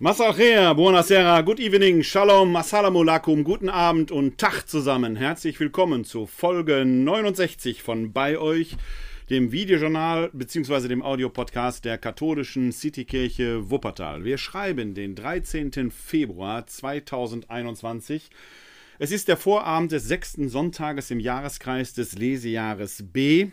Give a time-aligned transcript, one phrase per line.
[0.00, 3.02] Masachea, buonasera, good evening, shalom, assalamu
[3.42, 5.16] guten Abend und Tag zusammen.
[5.16, 8.76] Herzlich willkommen zu Folge 69 von bei euch,
[9.28, 10.86] dem Videojournal bzw.
[10.86, 14.22] dem Audiopodcast der katholischen Citykirche Wuppertal.
[14.22, 15.90] Wir schreiben den 13.
[15.90, 18.30] Februar 2021.
[19.00, 23.48] Es ist der Vorabend des sechsten Sonntages im Jahreskreis des Lesejahres B.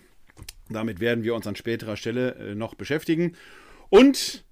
[0.70, 3.36] Damit werden wir uns an späterer Stelle äh, noch beschäftigen.
[3.90, 4.45] Und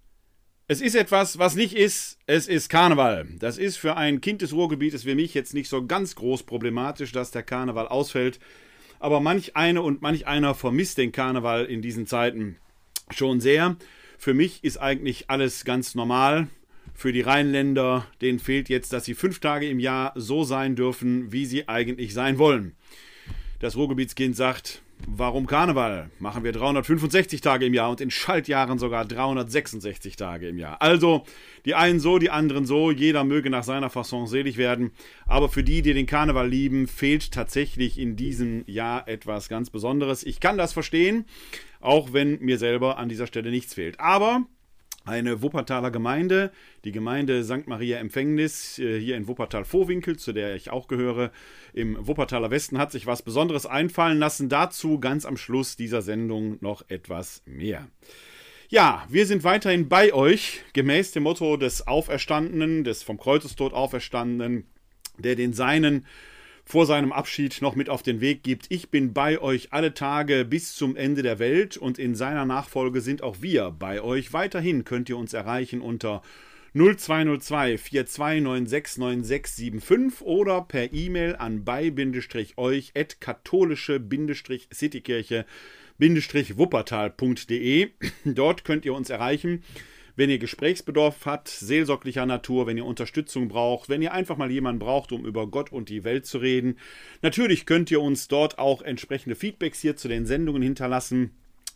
[0.68, 3.28] es ist etwas, was nicht ist, es ist Karneval.
[3.40, 7.12] Das ist für ein Kind des Ruhrgebietes wie mich jetzt nicht so ganz groß problematisch,
[7.12, 8.40] dass der Karneval ausfällt.
[9.00, 12.56] Aber manch eine und manch einer vermisst den Karneval in diesen Zeiten
[13.12, 13.76] schon sehr.
[14.18, 16.48] Für mich ist eigentlich alles ganz normal.
[16.94, 21.34] Für die Rheinländer, denen fehlt jetzt, dass sie fünf Tage im Jahr so sein dürfen,
[21.34, 22.76] wie sie eigentlich sein wollen.
[23.60, 26.10] Das Ruhrgebietskind sagt, Warum Karneval?
[26.20, 30.82] Machen wir 365 Tage im Jahr und in Schaltjahren sogar 366 Tage im Jahr.
[30.82, 31.24] Also
[31.66, 34.92] die einen so, die anderen so, jeder möge nach seiner Fasson selig werden.
[35.26, 40.24] Aber für die, die den Karneval lieben, fehlt tatsächlich in diesem Jahr etwas ganz Besonderes.
[40.24, 41.26] Ich kann das verstehen,
[41.82, 44.00] auch wenn mir selber an dieser Stelle nichts fehlt.
[44.00, 44.46] Aber
[45.06, 46.52] eine Wuppertaler Gemeinde,
[46.86, 47.68] die Gemeinde St.
[47.68, 51.32] Maria Empfängnis äh, hier in Wuppertal-Vorwinkel, zu der ich auch gehöre,
[51.74, 54.50] im Wuppertaler Westen, hat sich was Besonderes einfallen lassen.
[54.50, 57.88] Dazu ganz am Schluss dieser Sendung noch etwas mehr.
[58.70, 64.66] Ja, wir sind weiterhin bei euch, gemäß dem Motto des Auferstandenen, des vom Kreuzestod Auferstandenen,
[65.20, 66.08] der den Seinen
[66.66, 68.68] vor seinem Abschied noch mit auf den Weg gibt.
[68.70, 73.02] Ich bin bei euch alle Tage bis zum Ende der Welt und in seiner Nachfolge
[73.02, 74.32] sind auch wir bei euch.
[74.34, 76.22] Weiterhin könnt ihr uns erreichen unter
[76.74, 85.46] 0202 42969675 oder per E-Mail an bei-euch at katholische-citykirche
[86.00, 87.92] wuppertal.de.
[88.26, 89.64] Dort könnt ihr uns erreichen
[90.16, 94.80] wenn ihr Gesprächsbedarf habt, seelsorglicher Natur, wenn ihr Unterstützung braucht, wenn ihr einfach mal jemanden
[94.80, 96.78] braucht, um über Gott und die Welt zu reden.
[97.22, 101.32] Natürlich könnt ihr uns dort auch entsprechende Feedbacks hier zu den Sendungen hinterlassen.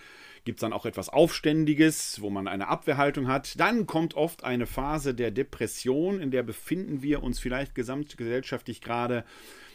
[0.44, 3.58] gibt es dann auch etwas Aufständiges, wo man eine Abwehrhaltung hat.
[3.60, 9.24] Dann kommt oft eine Phase der Depression, in der befinden wir uns vielleicht gesamtgesellschaftlich gerade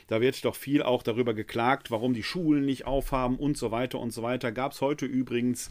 [0.08, 4.00] da wird doch viel auch darüber geklagt, warum die Schulen nicht aufhaben und so weiter
[4.00, 4.54] und so weiter.
[4.54, 5.70] Gab es heute übrigens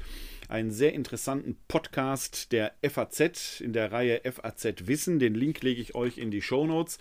[0.49, 5.19] einen sehr interessanten Podcast der FAZ in der Reihe FAZ Wissen.
[5.19, 6.99] Den Link lege ich euch in die Show Notes.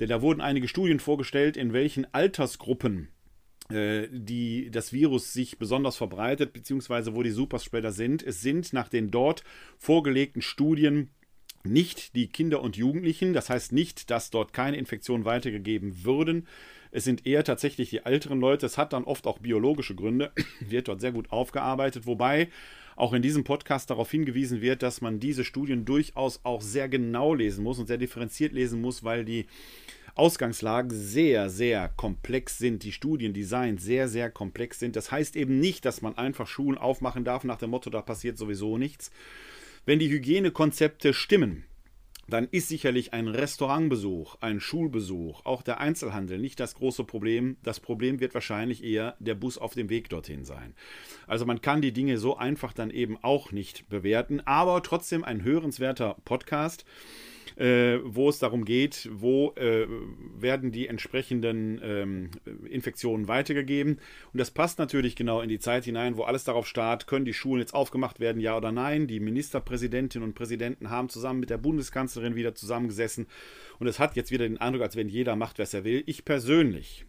[0.00, 3.08] Denn da wurden einige Studien vorgestellt, in welchen Altersgruppen
[3.70, 8.22] die das Virus sich besonders verbreitet, beziehungsweise wo die Superspreader sind.
[8.22, 9.42] Es sind nach den dort
[9.78, 11.10] vorgelegten Studien
[11.64, 13.32] nicht die Kinder und Jugendlichen.
[13.32, 16.46] Das heißt nicht, dass dort keine Infektionen weitergegeben würden.
[16.90, 18.66] Es sind eher tatsächlich die älteren Leute.
[18.66, 20.30] Es hat dann oft auch biologische Gründe,
[20.60, 22.06] wird dort sehr gut aufgearbeitet.
[22.06, 22.48] Wobei
[22.96, 27.34] auch in diesem Podcast darauf hingewiesen wird, dass man diese Studien durchaus auch sehr genau
[27.34, 29.46] lesen muss und sehr differenziert lesen muss, weil die
[30.14, 34.96] Ausgangslagen sehr, sehr komplex sind, die Studiendesigns sehr, sehr komplex sind.
[34.96, 38.38] Das heißt eben nicht, dass man einfach Schulen aufmachen darf nach dem Motto, da passiert
[38.38, 39.10] sowieso nichts.
[39.86, 41.64] Wenn die Hygienekonzepte stimmen,
[42.28, 47.56] dann ist sicherlich ein Restaurantbesuch, ein Schulbesuch, auch der Einzelhandel nicht das große Problem.
[47.62, 50.74] Das Problem wird wahrscheinlich eher der Bus auf dem Weg dorthin sein.
[51.26, 55.42] Also man kann die Dinge so einfach dann eben auch nicht bewerten, aber trotzdem ein
[55.42, 56.84] hörenswerter Podcast
[57.56, 59.86] äh, wo es darum geht, wo äh,
[60.36, 62.30] werden die entsprechenden ähm,
[62.68, 64.00] Infektionen weitergegeben.
[64.32, 67.34] Und das passt natürlich genau in die Zeit hinein, wo alles darauf starrt, können die
[67.34, 69.06] Schulen jetzt aufgemacht werden, ja oder nein.
[69.06, 73.26] Die Ministerpräsidentinnen und Präsidenten haben zusammen mit der Bundeskanzlerin wieder zusammengesessen.
[73.78, 76.02] Und es hat jetzt wieder den Eindruck, als wenn jeder macht, was er will.
[76.06, 77.06] Ich persönlich,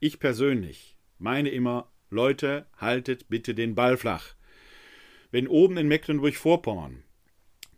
[0.00, 4.34] ich persönlich meine immer, Leute, haltet bitte den Ball flach.
[5.30, 7.02] Wenn oben in Mecklenburg-Vorpommern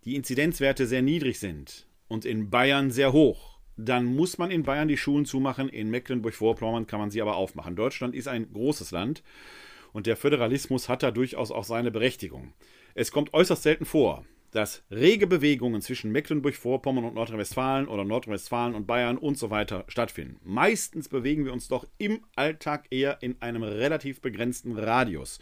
[0.05, 3.59] die Inzidenzwerte sehr niedrig sind, und in Bayern sehr hoch.
[3.77, 7.77] Dann muss man in Bayern die Schulen zumachen, in Mecklenburg-Vorpommern kann man sie aber aufmachen.
[7.77, 9.23] Deutschland ist ein großes Land
[9.93, 12.53] und der Föderalismus hat da durchaus auch seine Berechtigung.
[12.95, 18.87] Es kommt äußerst selten vor, dass rege Bewegungen zwischen Mecklenburg-Vorpommern und Nordrhein-Westfalen oder Nordrhein-Westfalen und
[18.87, 20.41] Bayern und so weiter stattfinden.
[20.43, 25.39] Meistens bewegen wir uns doch im Alltag eher in einem relativ begrenzten Radius.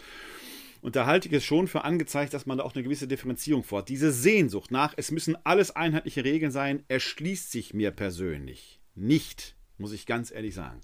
[0.87, 3.65] Und da halte ich es schon für angezeigt, dass man da auch eine gewisse Differenzierung
[3.65, 3.89] vorhat.
[3.89, 9.91] Diese Sehnsucht nach, es müssen alles einheitliche Regeln sein, erschließt sich mir persönlich nicht, muss
[9.91, 10.81] ich ganz ehrlich sagen.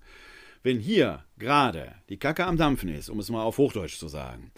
[0.65, 4.51] Wenn hier gerade die Kacke am Dampfen ist, um es mal auf Hochdeutsch zu sagen,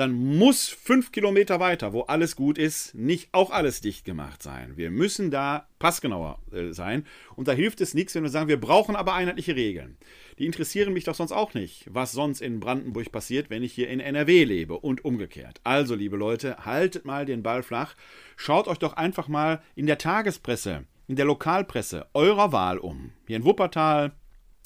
[0.00, 4.72] dann muss fünf Kilometer weiter, wo alles gut ist, nicht auch alles dicht gemacht sein.
[4.76, 7.04] Wir müssen da passgenauer äh, sein.
[7.36, 9.98] Und da hilft es nichts, wenn wir sagen, wir brauchen aber einheitliche Regeln.
[10.38, 13.90] Die interessieren mich doch sonst auch nicht, was sonst in Brandenburg passiert, wenn ich hier
[13.90, 15.60] in NRW lebe und umgekehrt.
[15.64, 17.94] Also, liebe Leute, haltet mal den Ball flach.
[18.36, 23.12] Schaut euch doch einfach mal in der Tagespresse, in der Lokalpresse eurer Wahl um.
[23.26, 24.12] Hier in Wuppertal,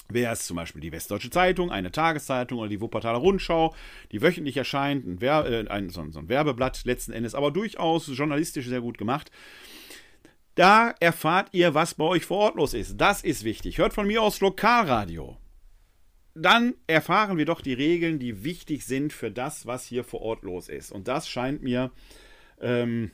[0.09, 3.75] wäre es zum Beispiel die Westdeutsche Zeitung, eine Tageszeitung oder die Wuppertaler Rundschau,
[4.13, 8.07] die wöchentlich erscheint, ein, Wer äh, ein, so, so ein Werbeblatt letzten Endes, aber durchaus
[8.07, 9.31] journalistisch sehr gut gemacht.
[10.55, 13.01] Da erfahrt ihr, was bei euch vor Ort los ist.
[13.01, 13.79] Das ist wichtig.
[13.79, 15.37] Hört von mir aus Lokalradio.
[16.35, 20.43] Dann erfahren wir doch die Regeln, die wichtig sind für das, was hier vor Ort
[20.43, 20.93] los ist.
[20.93, 21.91] Und das scheint mir
[22.61, 23.11] ähm,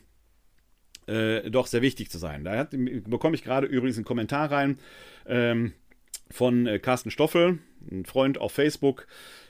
[1.06, 2.44] äh, doch sehr wichtig zu sein.
[2.44, 4.78] Da hat, bekomme ich gerade übrigens einen Kommentar rein.
[5.26, 5.72] Ähm,
[6.30, 7.58] von äh, Carsten Stoffel,
[7.90, 9.06] ein Freund auf Facebook.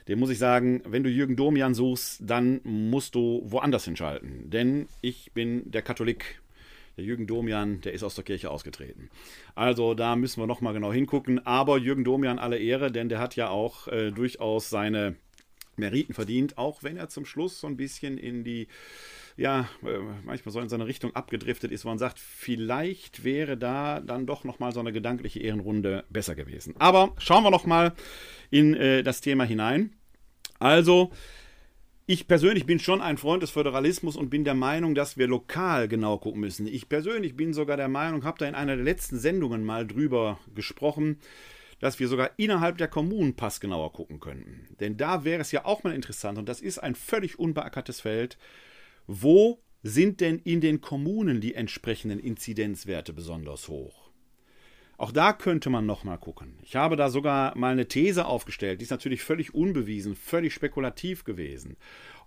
[0.07, 4.49] Dem muss ich sagen, wenn du Jürgen Domian suchst, dann musst du woanders hinschalten.
[4.49, 6.41] Denn ich bin der Katholik.
[6.97, 9.09] Der Jürgen Domian, der ist aus der Kirche ausgetreten.
[9.55, 11.45] Also da müssen wir nochmal genau hingucken.
[11.45, 15.15] Aber Jürgen Domian alle Ehre, denn der hat ja auch äh, durchaus seine
[15.81, 18.67] Meriten verdient, auch wenn er zum Schluss so ein bisschen in die
[19.37, 23.99] ja, äh, manchmal so in seine Richtung abgedriftet ist, wo man sagt, vielleicht wäre da
[23.99, 26.75] dann doch nochmal so eine gedankliche Ehrenrunde besser gewesen.
[26.79, 27.93] Aber schauen wir nochmal
[28.49, 29.93] in äh, das Thema hinein.
[30.59, 31.11] Also,
[32.05, 35.87] ich persönlich bin schon ein Freund des Föderalismus und bin der Meinung, dass wir lokal
[35.87, 36.67] genau gucken müssen.
[36.67, 40.39] Ich persönlich bin sogar der Meinung, habe da in einer der letzten Sendungen mal drüber
[40.53, 41.19] gesprochen,
[41.81, 44.75] dass wir sogar innerhalb der Kommunen passgenauer gucken könnten.
[44.79, 48.37] Denn da wäre es ja auch mal interessant, und das ist ein völlig unbeackertes Feld,
[49.07, 54.10] wo sind denn in den Kommunen die entsprechenden Inzidenzwerte besonders hoch?
[55.01, 56.59] Auch da könnte man nochmal gucken.
[56.61, 61.23] Ich habe da sogar mal eine These aufgestellt, die ist natürlich völlig unbewiesen, völlig spekulativ
[61.23, 61.75] gewesen.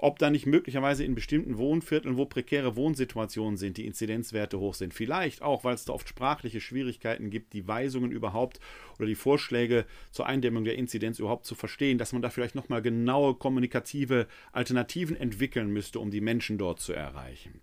[0.00, 4.92] Ob da nicht möglicherweise in bestimmten Wohnvierteln, wo prekäre Wohnsituationen sind, die Inzidenzwerte hoch sind.
[4.92, 8.58] Vielleicht auch, weil es da oft sprachliche Schwierigkeiten gibt, die Weisungen überhaupt
[8.98, 12.82] oder die Vorschläge zur Eindämmung der Inzidenz überhaupt zu verstehen, dass man da vielleicht nochmal
[12.82, 17.60] genaue kommunikative Alternativen entwickeln müsste, um die Menschen dort zu erreichen.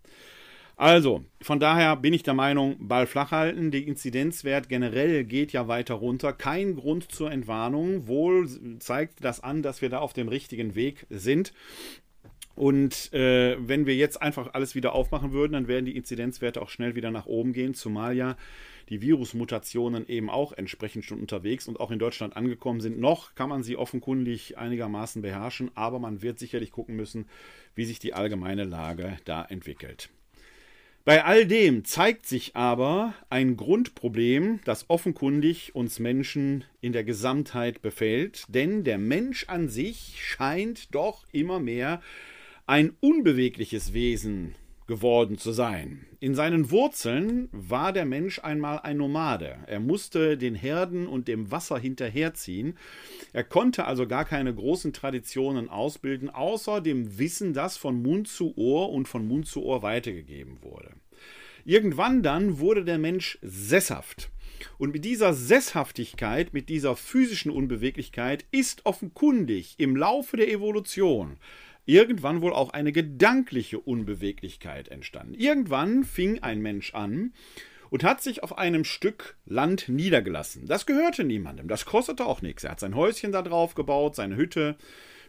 [0.75, 3.71] Also, von daher bin ich der Meinung, Ball flach halten.
[3.71, 6.33] Der Inzidenzwert generell geht ja weiter runter.
[6.33, 8.07] Kein Grund zur Entwarnung.
[8.07, 8.47] Wohl
[8.79, 11.53] zeigt das an, dass wir da auf dem richtigen Weg sind.
[12.55, 16.69] Und äh, wenn wir jetzt einfach alles wieder aufmachen würden, dann werden die Inzidenzwerte auch
[16.69, 18.35] schnell wieder nach oben gehen, zumal ja
[18.89, 22.99] die Virusmutationen eben auch entsprechend schon unterwegs und auch in Deutschland angekommen sind.
[22.99, 27.25] Noch kann man sie offenkundig einigermaßen beherrschen, aber man wird sicherlich gucken müssen,
[27.73, 30.09] wie sich die allgemeine Lage da entwickelt.
[31.03, 37.81] Bei all dem zeigt sich aber ein Grundproblem, das offenkundig uns Menschen in der Gesamtheit
[37.81, 42.01] befällt, denn der Mensch an sich scheint doch immer mehr
[42.67, 44.53] ein unbewegliches Wesen
[44.91, 46.05] geworden zu sein.
[46.19, 49.59] In seinen Wurzeln war der Mensch einmal ein Nomade.
[49.67, 52.77] Er musste den Herden und dem Wasser hinterherziehen.
[53.31, 58.57] Er konnte also gar keine großen Traditionen ausbilden, außer dem Wissen, das von Mund zu
[58.57, 60.91] Ohr und von Mund zu Ohr weitergegeben wurde.
[61.63, 64.29] Irgendwann dann wurde der Mensch sesshaft.
[64.77, 71.37] Und mit dieser Sesshaftigkeit, mit dieser physischen Unbeweglichkeit ist offenkundig im Laufe der Evolution
[71.85, 75.33] irgendwann wohl auch eine gedankliche Unbeweglichkeit entstanden.
[75.33, 77.33] Irgendwann fing ein Mensch an
[77.89, 80.65] und hat sich auf einem Stück Land niedergelassen.
[80.65, 82.63] Das gehörte niemandem, das kostete auch nichts.
[82.63, 84.77] Er hat sein Häuschen da drauf gebaut, seine Hütte,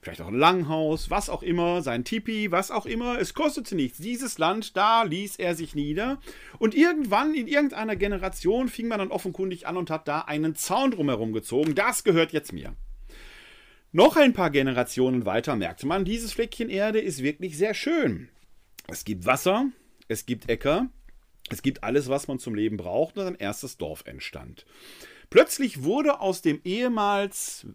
[0.00, 3.18] vielleicht auch ein Langhaus, was auch immer, sein Tipi, was auch immer.
[3.18, 3.98] Es kostete nichts.
[3.98, 6.18] Dieses Land, da ließ er sich nieder.
[6.58, 10.90] Und irgendwann in irgendeiner Generation fing man dann offenkundig an und hat da einen Zaun
[10.90, 11.74] drumherum gezogen.
[11.74, 12.74] Das gehört jetzt mir.
[13.94, 18.30] Noch ein paar Generationen weiter merkte man, dieses Fleckchen Erde ist wirklich sehr schön.
[18.88, 19.66] Es gibt Wasser,
[20.08, 20.88] es gibt Äcker,
[21.50, 24.64] es gibt alles, was man zum Leben braucht, und ein erstes Dorf entstand.
[25.28, 27.66] Plötzlich wurde aus dem ehemals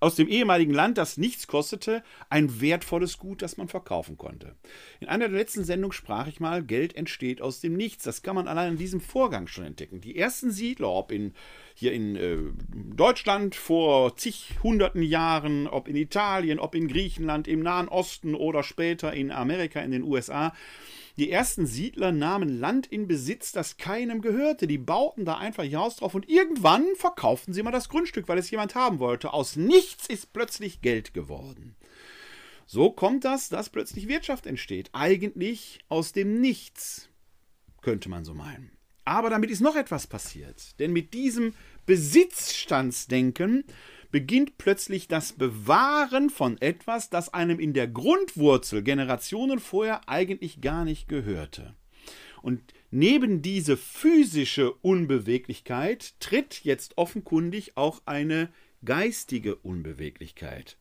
[0.00, 4.54] aus dem ehemaligen Land, das nichts kostete, ein wertvolles Gut, das man verkaufen konnte.
[5.00, 8.04] In einer der letzten Sendungen sprach ich mal, Geld entsteht aus dem Nichts.
[8.04, 10.00] Das kann man allein in diesem Vorgang schon entdecken.
[10.00, 11.34] Die ersten Siedler, ob in,
[11.74, 12.38] hier in äh,
[12.94, 18.62] Deutschland vor zig hunderten Jahren, ob in Italien, ob in Griechenland, im Nahen Osten oder
[18.62, 20.54] später in Amerika, in den USA,
[21.20, 24.66] die ersten Siedler nahmen Land in Besitz, das keinem gehörte.
[24.66, 28.38] Die bauten da einfach ihr Haus drauf und irgendwann verkauften sie mal das Grundstück, weil
[28.38, 29.34] es jemand haben wollte.
[29.34, 31.76] Aus nichts ist plötzlich Geld geworden.
[32.64, 34.88] So kommt das, dass plötzlich Wirtschaft entsteht.
[34.94, 37.10] Eigentlich aus dem Nichts,
[37.82, 38.70] könnte man so meinen.
[39.04, 40.78] Aber damit ist noch etwas passiert.
[40.78, 41.52] Denn mit diesem
[41.84, 43.64] Besitzstandsdenken
[44.10, 50.84] beginnt plötzlich das Bewahren von etwas, das einem in der Grundwurzel Generationen vorher eigentlich gar
[50.84, 51.74] nicht gehörte.
[52.42, 58.48] Und neben diese physische Unbeweglichkeit tritt jetzt offenkundig auch eine
[58.84, 60.78] geistige Unbeweglichkeit.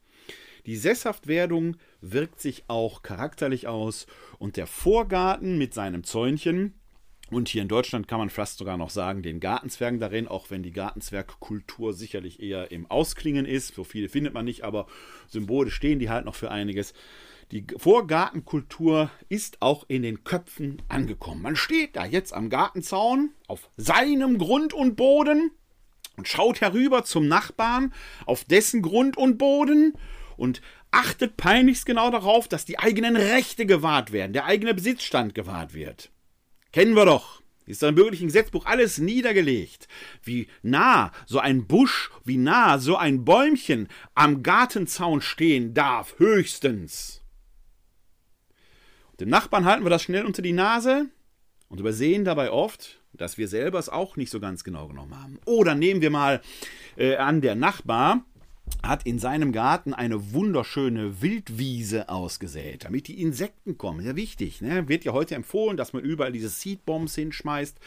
[0.66, 4.08] Die Sesshaftwerdung wirkt sich auch charakterlich aus
[4.38, 6.79] und der Vorgarten mit seinem Zäunchen
[7.32, 10.64] und hier in Deutschland kann man fast sogar noch sagen, den Gartenzwergen darin, auch wenn
[10.64, 13.76] die Gartenzwergkultur sicherlich eher im Ausklingen ist.
[13.76, 14.88] So viele findet man nicht, aber
[15.28, 16.94] Symbole stehen die halt noch für einiges.
[17.52, 21.42] Die Vorgartenkultur ist auch in den Köpfen angekommen.
[21.42, 25.52] Man steht da jetzt am Gartenzaun auf seinem Grund und Boden
[26.16, 27.94] und schaut herüber zum Nachbarn
[28.26, 29.94] auf dessen Grund und Boden
[30.38, 35.74] und achtet peinlichst genau darauf, dass die eigenen Rechte gewahrt werden, der eigene Besitzstand gewahrt
[35.74, 36.12] wird.
[36.72, 37.40] Kennen wir doch.
[37.66, 39.88] Ist da im bürgerlichen Gesetzbuch alles niedergelegt.
[40.24, 47.22] Wie nah so ein Busch, wie nah so ein Bäumchen am Gartenzaun stehen darf, höchstens.
[49.20, 51.10] Dem Nachbarn halten wir das schnell unter die Nase
[51.68, 55.40] und übersehen dabei oft, dass wir selber es auch nicht so ganz genau genommen haben.
[55.46, 56.42] Oder nehmen wir mal
[56.98, 58.26] äh, an, der Nachbar
[58.84, 64.06] hat in seinem Garten eine wunderschöne Wildwiese ausgesät, damit die Insekten kommen.
[64.06, 64.62] Ja, wichtig.
[64.62, 64.88] Ne?
[64.88, 67.78] Wird ja heute empfohlen, dass man überall diese Seedbombs hinschmeißt,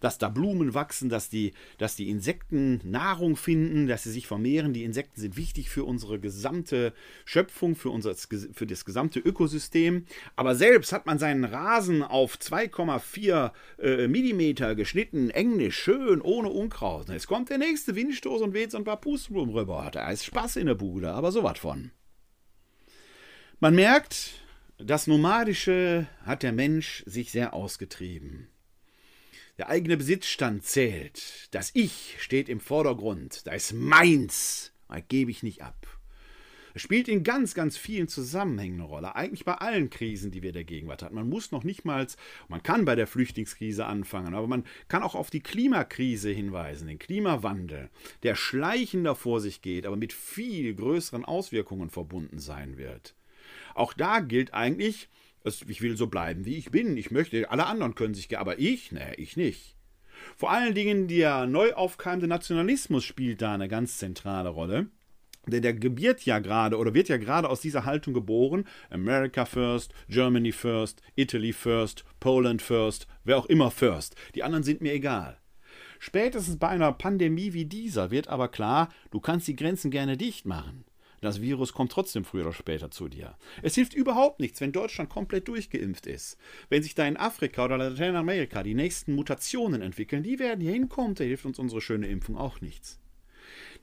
[0.00, 4.72] dass da Blumen wachsen, dass die, dass die Insekten Nahrung finden, dass sie sich vermehren.
[4.72, 6.92] Die Insekten sind wichtig für unsere gesamte
[7.24, 10.04] Schöpfung, für, unser, für das gesamte Ökosystem.
[10.36, 17.08] Aber selbst hat man seinen Rasen auf 2,4 äh, Millimeter geschnitten, englisch, schön, ohne Unkraut.
[17.08, 19.90] Jetzt kommt der nächste Windstoß und weht so ein paar Pustblumen rüber.
[19.92, 21.92] Er ist Spaß in der Bude, aber so was von.
[23.60, 24.32] Man merkt,
[24.78, 28.48] das Nomadische hat der Mensch sich sehr ausgetrieben.
[29.58, 31.48] Der eigene Besitzstand zählt.
[31.52, 33.46] Das Ich steht im Vordergrund.
[33.46, 34.72] Da ist meins.
[34.88, 35.97] Das gebe ich nicht ab.
[36.78, 39.16] Spielt in ganz, ganz vielen Zusammenhängen eine Rolle.
[39.16, 41.14] Eigentlich bei allen Krisen, die wir der Gegenwart hatten.
[41.14, 42.06] Man muss noch nicht mal,
[42.48, 46.98] man kann bei der Flüchtlingskrise anfangen, aber man kann auch auf die Klimakrise hinweisen, den
[46.98, 47.90] Klimawandel,
[48.22, 53.14] der schleichender vor sich geht, aber mit viel größeren Auswirkungen verbunden sein wird.
[53.74, 55.08] Auch da gilt eigentlich,
[55.66, 56.96] ich will so bleiben, wie ich bin.
[56.96, 59.76] Ich möchte, alle anderen können sich, aber ich, ne, ich nicht.
[60.36, 64.88] Vor allen Dingen der neu aufkeimende Nationalismus spielt da eine ganz zentrale Rolle.
[65.50, 68.64] Denn der gebiert ja gerade oder wird ja gerade aus dieser Haltung geboren.
[68.90, 74.14] America first, Germany first, Italy first, Poland first, wer auch immer first.
[74.34, 75.38] Die anderen sind mir egal.
[75.98, 80.46] Spätestens bei einer Pandemie wie dieser wird aber klar, du kannst die Grenzen gerne dicht
[80.46, 80.84] machen.
[81.20, 83.36] Das Virus kommt trotzdem früher oder später zu dir.
[83.62, 86.38] Es hilft überhaupt nichts, wenn Deutschland komplett durchgeimpft ist.
[86.68, 91.16] Wenn sich da in Afrika oder Lateinamerika die nächsten Mutationen entwickeln, die werden hier hinkommen,
[91.16, 93.00] da hilft uns unsere schöne Impfung auch nichts.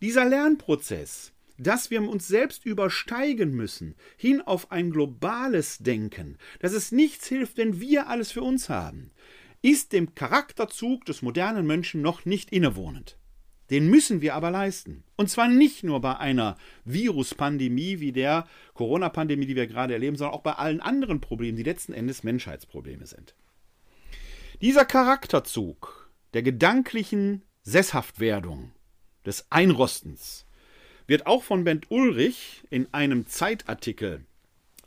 [0.01, 6.91] Dieser Lernprozess, dass wir uns selbst übersteigen müssen, hin auf ein globales Denken, dass es
[6.91, 9.11] nichts hilft, wenn wir alles für uns haben,
[9.61, 13.17] ist dem Charakterzug des modernen Menschen noch nicht innewohnend.
[13.71, 15.03] Den müssen wir aber leisten.
[15.15, 20.35] Und zwar nicht nur bei einer Viruspandemie wie der Corona-Pandemie, die wir gerade erleben, sondern
[20.35, 23.33] auch bei allen anderen Problemen, die letzten Endes Menschheitsprobleme sind.
[24.61, 28.71] Dieser Charakterzug der gedanklichen Sesshaftwerdung,
[29.25, 30.44] des Einrostens,
[31.07, 34.25] wird auch von Bent Ulrich in einem Zeitartikel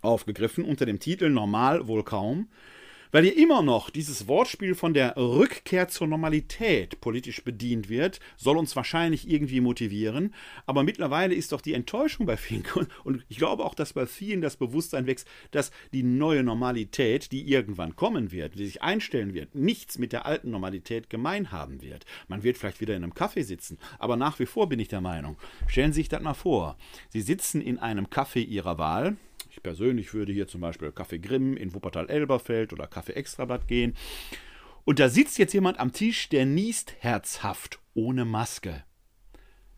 [0.01, 2.49] aufgegriffen unter dem Titel Normal wohl kaum,
[3.11, 8.57] weil hier immer noch dieses Wortspiel von der Rückkehr zur Normalität politisch bedient wird, soll
[8.57, 10.35] uns wahrscheinlich irgendwie motivieren.
[10.67, 12.65] Aber mittlerweile ist doch die Enttäuschung bei vielen,
[13.05, 17.51] und ich glaube auch, dass bei vielen das Bewusstsein wächst, dass die neue Normalität, die
[17.51, 22.05] irgendwann kommen wird, die sich einstellen wird, nichts mit der alten Normalität gemein haben wird.
[22.29, 25.01] Man wird vielleicht wieder in einem Café sitzen, aber nach wie vor bin ich der
[25.01, 25.37] Meinung,
[25.67, 26.77] stellen Sie sich das mal vor.
[27.09, 29.17] Sie sitzen in einem Café Ihrer Wahl,
[29.51, 33.95] ich persönlich würde hier zum Beispiel Kaffee Grimm in Wuppertal-Elberfeld oder Kaffee Extrablatt gehen.
[34.85, 38.85] Und da sitzt jetzt jemand am Tisch, der niest herzhaft, ohne Maske.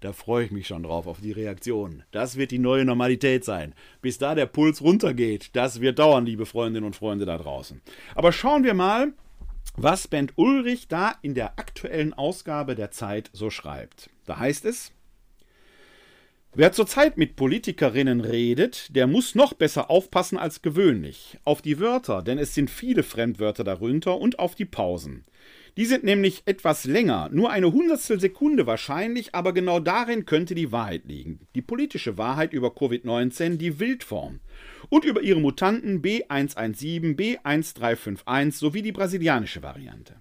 [0.01, 2.05] Da freue ich mich schon drauf, auf die Reaktion.
[2.11, 3.75] Das wird die neue Normalität sein.
[4.01, 7.83] Bis da der Puls runtergeht, das wird dauern, liebe Freundinnen und Freunde da draußen.
[8.15, 9.13] Aber schauen wir mal,
[9.77, 14.09] was Bent Ulrich da in der aktuellen Ausgabe der Zeit so schreibt.
[14.25, 14.93] Da heißt es,
[16.53, 21.39] Wer zurzeit mit Politikerinnen redet, der muss noch besser aufpassen als gewöhnlich.
[21.45, 25.25] Auf die Wörter, denn es sind viele Fremdwörter darunter, und auf die Pausen.
[25.77, 30.73] Die sind nämlich etwas länger, nur eine Hundertstel Sekunde wahrscheinlich, aber genau darin könnte die
[30.73, 31.47] Wahrheit liegen.
[31.55, 34.41] Die politische Wahrheit über Covid-19, die Wildform.
[34.89, 40.17] Und über ihre Mutanten B117, B1351 sowie die brasilianische Variante.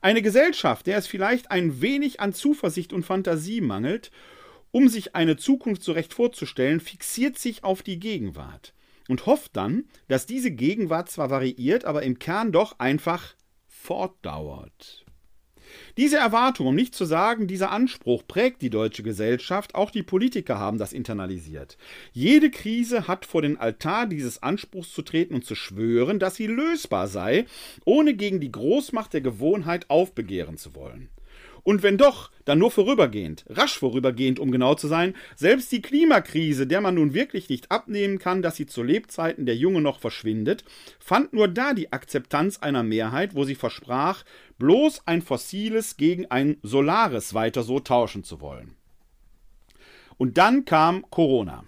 [0.00, 4.12] Eine Gesellschaft, der es vielleicht ein wenig an Zuversicht und Fantasie mangelt
[4.72, 8.74] um sich eine Zukunft so recht vorzustellen, fixiert sich auf die Gegenwart
[9.08, 13.34] und hofft dann, dass diese Gegenwart zwar variiert, aber im Kern doch einfach
[13.68, 15.04] fortdauert.
[15.96, 20.58] Diese Erwartung, um nicht zu sagen, dieser Anspruch prägt die deutsche Gesellschaft, auch die Politiker
[20.58, 21.76] haben das internalisiert.
[22.12, 26.46] Jede Krise hat vor den Altar dieses Anspruchs zu treten und zu schwören, dass sie
[26.46, 27.46] lösbar sei,
[27.84, 31.08] ohne gegen die Großmacht der Gewohnheit aufbegehren zu wollen.
[31.64, 35.14] Und wenn doch, dann nur vorübergehend, rasch vorübergehend, um genau zu sein.
[35.36, 39.56] Selbst die Klimakrise, der man nun wirklich nicht abnehmen kann, dass sie zu Lebzeiten der
[39.56, 40.64] Junge noch verschwindet,
[40.98, 44.24] fand nur da die Akzeptanz einer Mehrheit, wo sie versprach,
[44.58, 48.74] bloß ein fossiles gegen ein solares weiter so tauschen zu wollen.
[50.18, 51.64] Und dann kam Corona.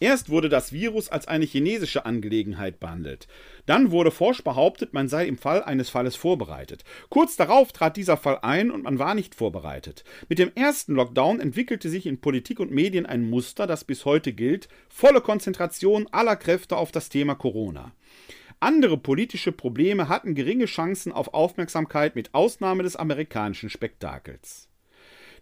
[0.00, 3.28] Erst wurde das Virus als eine chinesische Angelegenheit behandelt.
[3.66, 6.84] Dann wurde forsch behauptet, man sei im Fall eines Falles vorbereitet.
[7.10, 10.02] Kurz darauf trat dieser Fall ein und man war nicht vorbereitet.
[10.30, 14.32] Mit dem ersten Lockdown entwickelte sich in Politik und Medien ein Muster, das bis heute
[14.32, 17.92] gilt, volle Konzentration aller Kräfte auf das Thema Corona.
[18.58, 24.69] Andere politische Probleme hatten geringe Chancen auf Aufmerksamkeit mit Ausnahme des amerikanischen Spektakels.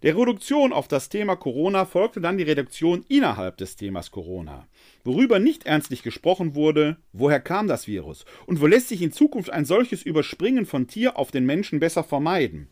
[0.05, 4.69] Der Reduktion auf das Thema Corona folgte dann die Reduktion innerhalb des Themas Corona.
[5.03, 9.51] Worüber nicht ernstlich gesprochen wurde, woher kam das Virus und wo lässt sich in Zukunft
[9.51, 12.69] ein solches Überspringen von Tier auf den Menschen besser vermeiden?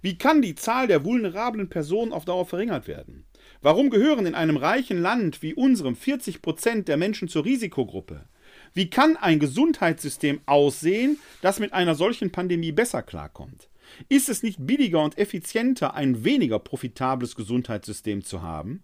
[0.00, 3.24] Wie kann die Zahl der vulnerablen Personen auf Dauer verringert werden?
[3.60, 8.26] Warum gehören in einem reichen Land wie unserem 40 Prozent der Menschen zur Risikogruppe?
[8.74, 13.68] Wie kann ein Gesundheitssystem aussehen, das mit einer solchen Pandemie besser klarkommt?
[14.08, 18.82] Ist es nicht billiger und effizienter, ein weniger profitables Gesundheitssystem zu haben?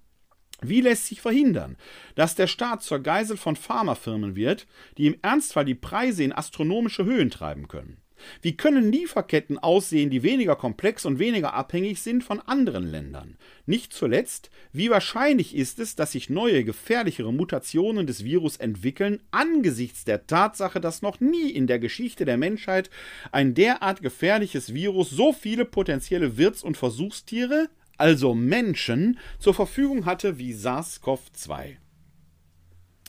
[0.61, 1.77] Wie lässt sich verhindern,
[2.15, 7.05] dass der Staat zur Geisel von Pharmafirmen wird, die im Ernstfall die Preise in astronomische
[7.05, 8.04] Höhen treiben können?
[8.43, 13.37] Wie können Lieferketten aussehen, die weniger komplex und weniger abhängig sind von anderen Ländern?
[13.67, 20.05] Nicht zuletzt, wie wahrscheinlich ist es, dass sich neue, gefährlichere Mutationen des Virus entwickeln, angesichts
[20.05, 22.91] der Tatsache, dass noch nie in der Geschichte der Menschheit
[23.33, 30.39] ein derart gefährliches Virus so viele potenzielle Wirts- und Versuchstiere, also Menschen, zur Verfügung hatte
[30.39, 31.77] wie SARS-CoV-2?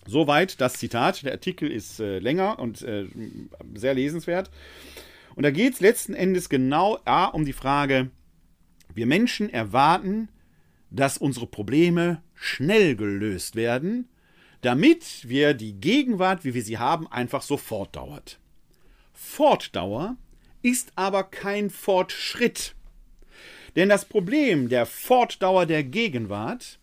[0.07, 1.23] Soweit das Zitat.
[1.23, 3.05] Der Artikel ist äh, länger und äh,
[3.73, 4.51] sehr lesenswert.
[5.35, 8.09] Und da geht es letzten Endes genau A, um die Frage,
[8.93, 10.29] wir Menschen erwarten,
[10.89, 14.07] dass unsere Probleme schnell gelöst werden,
[14.61, 18.39] damit wir die Gegenwart, wie wir sie haben, einfach so fortdauert.
[19.13, 20.15] Fortdauer
[20.61, 22.75] ist aber kein Fortschritt.
[23.75, 26.79] Denn das Problem der Fortdauer der Gegenwart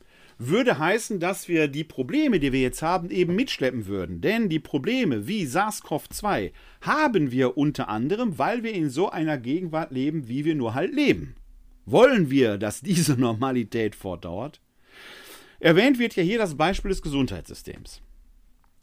[0.49, 4.21] würde heißen, dass wir die Probleme, die wir jetzt haben, eben mitschleppen würden.
[4.21, 9.91] Denn die Probleme wie SARS-CoV-2 haben wir unter anderem, weil wir in so einer Gegenwart
[9.91, 11.35] leben, wie wir nur halt leben.
[11.87, 14.61] Wollen wir, dass diese Normalität fortdauert?
[15.61, 18.03] Erwähnt wird ja hier das Beispiel des Gesundheitssystems.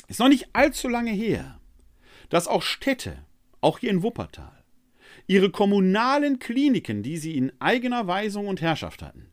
[0.07, 1.59] Ist noch nicht allzu lange her,
[2.29, 3.17] dass auch Städte,
[3.61, 4.63] auch hier in Wuppertal,
[5.27, 9.28] ihre kommunalen Kliniken, die sie in eigener Weisung und Herrschaft hatten,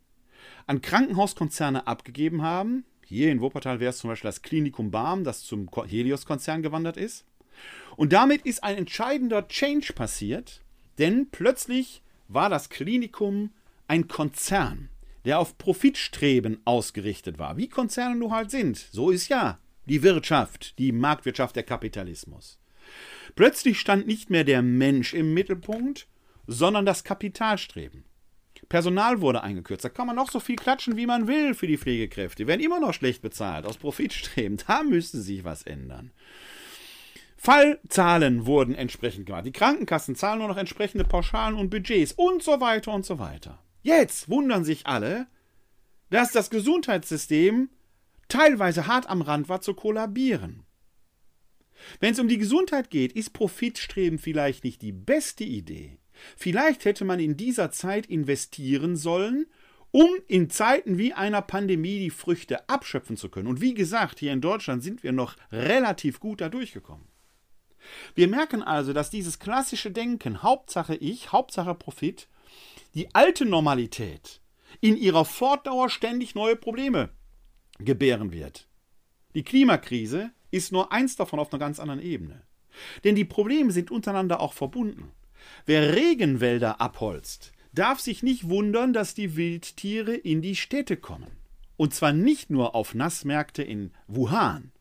[0.66, 2.84] an Krankenhauskonzerne abgegeben haben.
[3.04, 7.24] Hier in Wuppertal wäre es zum Beispiel das Klinikum Barm, das zum Helios-Konzern gewandert ist.
[7.96, 10.62] Und damit ist ein entscheidender Change passiert
[10.98, 13.50] Denn plötzlich war das Klinikum
[13.86, 14.88] ein Konzern,
[15.24, 17.56] der auf Profitstreben ausgerichtet war.
[17.56, 18.76] Wie Konzerne nun halt sind.
[18.76, 22.58] So ist ja die Wirtschaft, die Marktwirtschaft, der Kapitalismus.
[23.34, 26.08] Plötzlich stand nicht mehr der Mensch im Mittelpunkt,
[26.46, 28.04] sondern das Kapitalstreben.
[28.68, 29.84] Personal wurde eingekürzt.
[29.84, 32.42] Da kann man noch so viel klatschen, wie man will für die Pflegekräfte.
[32.42, 34.58] Die werden immer noch schlecht bezahlt, aus Profitstreben.
[34.66, 36.10] Da müsste sich was ändern.
[37.36, 39.46] Fallzahlen wurden entsprechend gemacht.
[39.46, 43.62] Die Krankenkassen zahlen nur noch entsprechende Pauschalen und Budgets und so weiter und so weiter.
[43.82, 45.28] Jetzt wundern sich alle,
[46.10, 47.68] dass das Gesundheitssystem
[48.28, 50.64] teilweise hart am Rand war zu kollabieren.
[52.00, 55.98] Wenn es um die Gesundheit geht, ist Profitstreben vielleicht nicht die beste Idee.
[56.36, 59.46] Vielleicht hätte man in dieser Zeit investieren sollen,
[59.90, 63.48] um in Zeiten wie einer Pandemie die Früchte abschöpfen zu können.
[63.48, 67.06] Und wie gesagt, hier in Deutschland sind wir noch relativ gut da durchgekommen.
[68.14, 72.28] Wir merken also, dass dieses klassische Denken, Hauptsache ich, Hauptsache Profit,
[72.94, 74.40] die alte Normalität
[74.80, 77.10] in ihrer Fortdauer ständig neue Probleme
[77.78, 78.68] gebären wird.
[79.34, 82.42] Die Klimakrise ist nur eins davon auf einer ganz anderen Ebene.
[83.04, 85.12] Denn die Probleme sind untereinander auch verbunden.
[85.64, 91.30] Wer Regenwälder abholzt, darf sich nicht wundern, dass die Wildtiere in die Städte kommen.
[91.76, 94.72] Und zwar nicht nur auf Nassmärkte in Wuhan.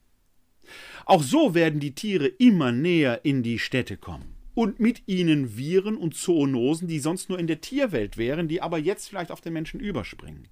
[1.06, 4.36] Auch so werden die Tiere immer näher in die Städte kommen.
[4.54, 8.78] Und mit ihnen Viren und Zoonosen, die sonst nur in der Tierwelt wären, die aber
[8.78, 10.48] jetzt vielleicht auf den Menschen überspringen.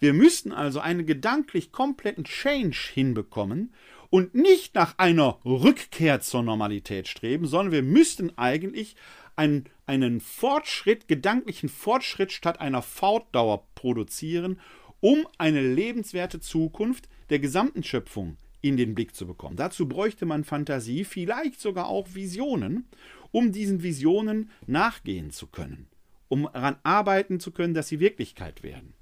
[0.00, 3.74] Wir müssten also einen gedanklich kompletten Change hinbekommen
[4.08, 8.96] und nicht nach einer Rückkehr zur Normalität streben, sondern wir müssten eigentlich
[9.40, 14.60] einen, einen Fortschritt, gedanklichen Fortschritt statt einer Fortdauer produzieren,
[15.00, 19.56] um eine lebenswerte Zukunft der gesamten Schöpfung in den Blick zu bekommen.
[19.56, 22.86] Dazu bräuchte man Fantasie, vielleicht sogar auch Visionen,
[23.32, 25.88] um diesen Visionen nachgehen zu können,
[26.28, 28.92] um daran arbeiten zu können, dass sie Wirklichkeit werden.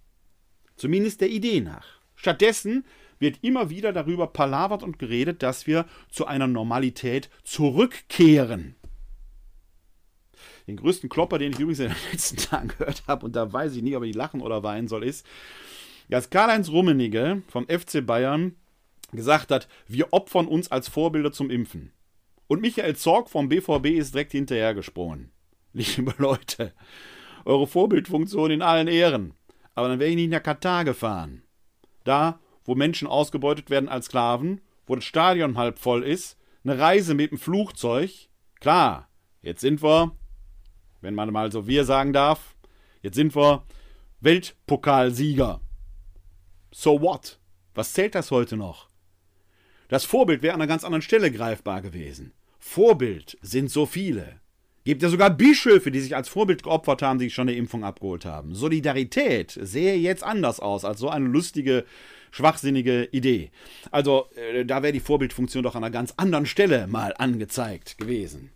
[0.77, 2.01] Zumindest der Idee nach.
[2.14, 2.85] Stattdessen
[3.18, 8.77] wird immer wieder darüber palavert und geredet, dass wir zu einer Normalität zurückkehren.
[10.68, 13.74] Den größten Klopper, den ich übrigens in den letzten Tagen gehört habe, und da weiß
[13.74, 15.26] ich nicht, ob ich lachen oder weinen soll, ist,
[16.09, 18.54] dass Karl-Heinz Rummenigge vom FC Bayern
[19.12, 21.92] gesagt hat, wir opfern uns als Vorbilder zum Impfen.
[22.46, 25.31] Und Michael Zorg vom BVB ist direkt hinterhergesprungen.
[25.72, 26.72] Liebe Leute,
[27.44, 29.35] eure Vorbildfunktion in allen Ehren.
[29.74, 31.42] Aber dann wäre ich nicht nach Katar gefahren.
[32.04, 37.14] Da, wo Menschen ausgebeutet werden als Sklaven, wo das Stadion halb voll ist, eine Reise
[37.14, 38.11] mit dem Flugzeug.
[38.61, 39.09] Klar,
[39.42, 40.17] jetzt sind wir,
[41.00, 42.56] wenn man mal so wir sagen darf,
[43.02, 43.64] jetzt sind wir
[44.20, 45.61] Weltpokalsieger.
[46.70, 47.38] So what?
[47.74, 48.88] Was zählt das heute noch?
[49.88, 52.32] Das Vorbild wäre an einer ganz anderen Stelle greifbar gewesen.
[52.58, 54.40] Vorbild sind so viele.
[54.84, 58.24] Gibt ja sogar Bischöfe, die sich als Vorbild geopfert haben, die schon eine Impfung abgeholt
[58.24, 58.54] haben.
[58.54, 61.84] Solidarität sähe jetzt anders aus als so eine lustige,
[62.30, 63.50] schwachsinnige Idee.
[63.90, 68.50] Also äh, da wäre die Vorbildfunktion doch an einer ganz anderen Stelle mal angezeigt gewesen.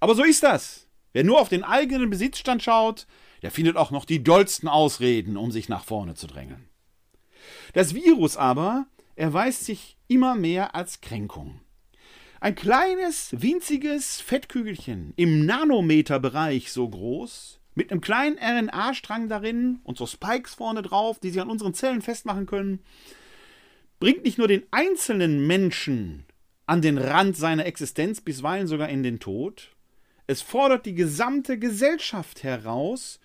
[0.00, 0.88] Aber so ist das.
[1.12, 3.06] Wer nur auf den eigenen Besitzstand schaut,
[3.42, 6.68] der findet auch noch die dollsten Ausreden, um sich nach vorne zu drängen.
[7.74, 11.60] Das Virus aber erweist sich immer mehr als Kränkung.
[12.40, 20.06] Ein kleines, winziges Fettkügelchen im Nanometerbereich so groß, mit einem kleinen RNA-Strang darin und so
[20.06, 22.80] Spikes vorne drauf, die sich an unseren Zellen festmachen können,
[24.00, 26.26] bringt nicht nur den einzelnen Menschen
[26.66, 29.70] an den Rand seiner Existenz, bisweilen sogar in den Tod,
[30.26, 33.20] es fordert die gesamte Gesellschaft heraus,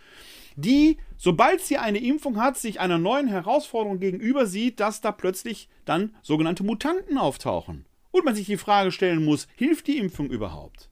[0.56, 5.70] die, sobald sie eine Impfung hat, sich einer neuen Herausforderung gegenüber sieht, dass da plötzlich
[5.86, 7.86] dann sogenannte Mutanten auftauchen.
[8.12, 10.90] Und man sich die Frage stellen muss, hilft die Impfung überhaupt?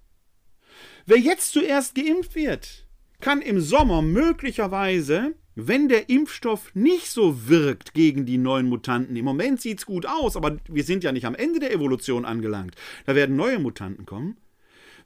[1.07, 2.85] Wer jetzt zuerst geimpft wird,
[3.19, 9.25] kann im Sommer möglicherweise, wenn der Impfstoff nicht so wirkt gegen die neuen Mutanten, im
[9.25, 12.75] Moment sieht es gut aus, aber wir sind ja nicht am Ende der Evolution angelangt,
[13.05, 14.37] da werden neue Mutanten kommen,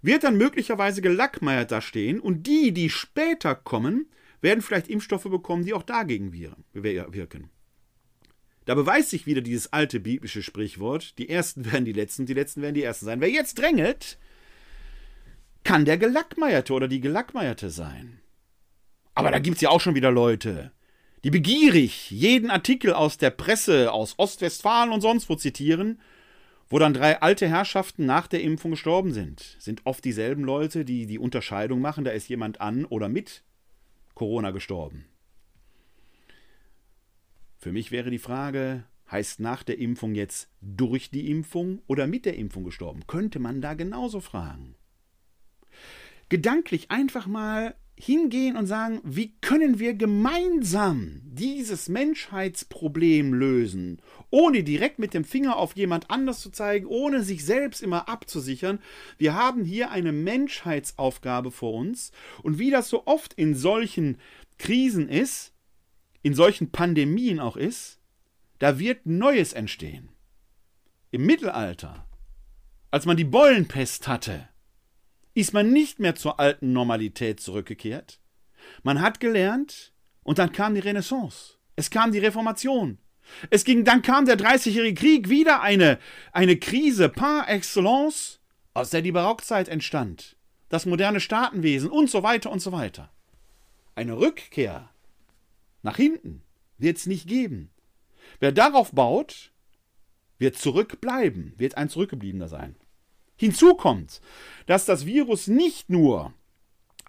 [0.01, 4.07] wird dann möglicherweise gelackmeiert da stehen und die, die später kommen,
[4.41, 6.33] werden vielleicht Impfstoffe bekommen, die auch dagegen
[6.73, 7.49] wirken.
[8.65, 12.61] Da beweist sich wieder dieses alte biblische Sprichwort, die Ersten werden die Letzten, die Letzten
[12.61, 13.21] werden die Ersten sein.
[13.21, 14.17] Wer jetzt drängelt,
[15.63, 18.19] kann der Gelackmeierte oder die Gelackmeierte sein.
[19.13, 20.71] Aber da gibt es ja auch schon wieder Leute,
[21.23, 25.99] die begierig jeden Artikel aus der Presse, aus Ostwestfalen und sonst wo zitieren,
[26.69, 29.57] wo dann drei alte Herrschaften nach der Impfung gestorben sind.
[29.59, 33.43] Sind oft dieselben Leute, die die Unterscheidung machen, da ist jemand an oder mit
[34.13, 35.05] Corona gestorben.
[37.57, 42.25] Für mich wäre die Frage, heißt nach der Impfung jetzt durch die Impfung oder mit
[42.25, 43.07] der Impfung gestorben?
[43.07, 44.75] Könnte man da genauso fragen.
[46.29, 54.99] gedanklich einfach mal hingehen und sagen, wie können wir gemeinsam dieses Menschheitsproblem lösen, ohne direkt
[54.99, 58.79] mit dem Finger auf jemand anders zu zeigen, ohne sich selbst immer abzusichern.
[59.17, 64.17] Wir haben hier eine Menschheitsaufgabe vor uns und wie das so oft in solchen
[64.57, 65.53] Krisen ist,
[66.21, 67.99] in solchen Pandemien auch ist,
[68.59, 70.09] da wird Neues entstehen.
[71.11, 72.05] Im Mittelalter,
[72.91, 74.47] als man die Beulenpest hatte,
[75.39, 78.19] ist man nicht mehr zur alten Normalität zurückgekehrt.
[78.83, 81.55] Man hat gelernt und dann kam die Renaissance.
[81.75, 82.97] Es kam die Reformation.
[83.49, 85.99] Es ging, dann kam der Dreißigjährige Krieg, wieder eine,
[86.31, 88.39] eine Krise par excellence,
[88.73, 90.35] aus der die Barockzeit entstand.
[90.67, 93.11] Das moderne Staatenwesen und so weiter und so weiter.
[93.95, 94.89] Eine Rückkehr
[95.81, 96.41] nach hinten
[96.77, 97.71] wird es nicht geben.
[98.39, 99.51] Wer darauf baut,
[100.37, 102.75] wird zurückbleiben, wird ein Zurückgebliebener sein.
[103.39, 104.19] Hinzu kommt,
[104.65, 106.33] dass das Virus nicht nur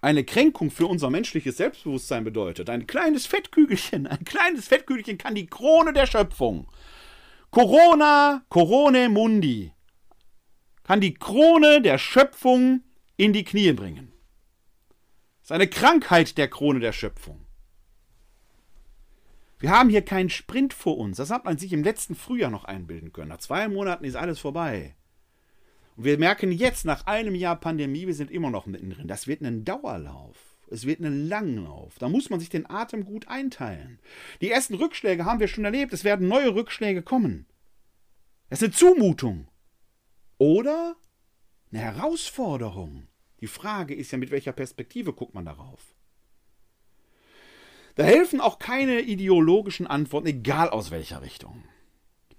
[0.01, 2.69] eine Kränkung für unser menschliches Selbstbewusstsein bedeutet.
[2.69, 6.69] Ein kleines Fettkügelchen, ein kleines Fettkügelchen kann die Krone der Schöpfung.
[7.51, 9.73] Corona, Corone Mundi,
[10.83, 12.81] kann die Krone der Schöpfung
[13.17, 14.13] in die Knie bringen.
[15.41, 17.45] Das ist eine Krankheit der Krone der Schöpfung.
[19.59, 21.17] Wir haben hier keinen Sprint vor uns.
[21.17, 23.29] Das hat man sich im letzten Frühjahr noch einbilden können.
[23.29, 24.95] Nach zwei Monaten ist alles vorbei.
[26.01, 29.07] Und wir merken jetzt, nach einem Jahr Pandemie, wir sind immer noch mittendrin.
[29.07, 30.57] Das wird ein Dauerlauf.
[30.71, 31.99] Es wird ein Langlauf.
[31.99, 33.99] Da muss man sich den Atem gut einteilen.
[34.41, 35.93] Die ersten Rückschläge haben wir schon erlebt.
[35.93, 37.45] Es werden neue Rückschläge kommen.
[38.49, 39.47] Das ist eine Zumutung.
[40.39, 40.95] Oder
[41.71, 43.07] eine Herausforderung.
[43.39, 45.93] Die Frage ist ja, mit welcher Perspektive guckt man darauf?
[47.93, 51.63] Da helfen auch keine ideologischen Antworten, egal aus welcher Richtung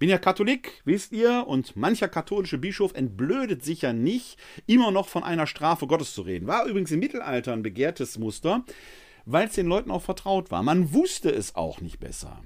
[0.03, 5.07] bin ja Katholik, wisst ihr, und mancher katholische Bischof entblödet sich ja nicht, immer noch
[5.07, 6.45] von einer Strafe Gottes zu reden.
[6.45, 8.65] War übrigens im Mittelalter ein begehrtes Muster,
[9.23, 10.61] weil es den Leuten auch vertraut war.
[10.61, 12.43] Man wusste es auch nicht besser.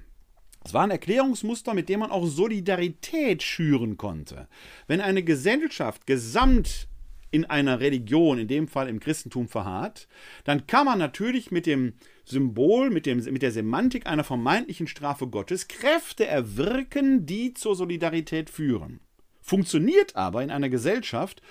[0.63, 4.47] Es war ein Erklärungsmuster, mit dem man auch Solidarität schüren konnte.
[4.85, 6.87] Wenn eine Gesellschaft gesamt
[7.31, 10.07] in einer Religion, in dem Fall im Christentum, verharrt,
[10.43, 11.93] dann kann man natürlich mit dem
[12.27, 18.49] Symbol, mit, dem, mit der Semantik einer vermeintlichen Strafe Gottes Kräfte erwirken, die zur Solidarität
[18.49, 18.99] führen.
[19.41, 21.41] Funktioniert aber in einer Gesellschaft,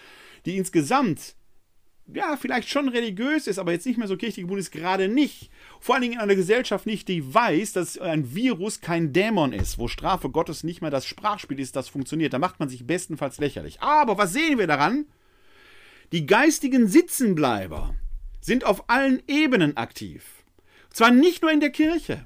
[0.44, 1.34] die insgesamt
[2.12, 5.50] ja, vielleicht schon religiös ist, aber jetzt nicht mehr so kirchlich gebunden ist, gerade nicht.
[5.80, 9.78] Vor allen Dingen in einer Gesellschaft nicht, die weiß, dass ein Virus kein Dämon ist,
[9.78, 12.32] wo Strafe Gottes nicht mehr das Sprachspiel ist, das funktioniert.
[12.32, 13.80] Da macht man sich bestenfalls lächerlich.
[13.80, 15.06] Aber was sehen wir daran?
[16.12, 17.96] Die geistigen Sitzenbleiber
[18.40, 20.35] sind auf allen Ebenen aktiv.
[20.96, 22.24] Zwar nicht nur in der Kirche.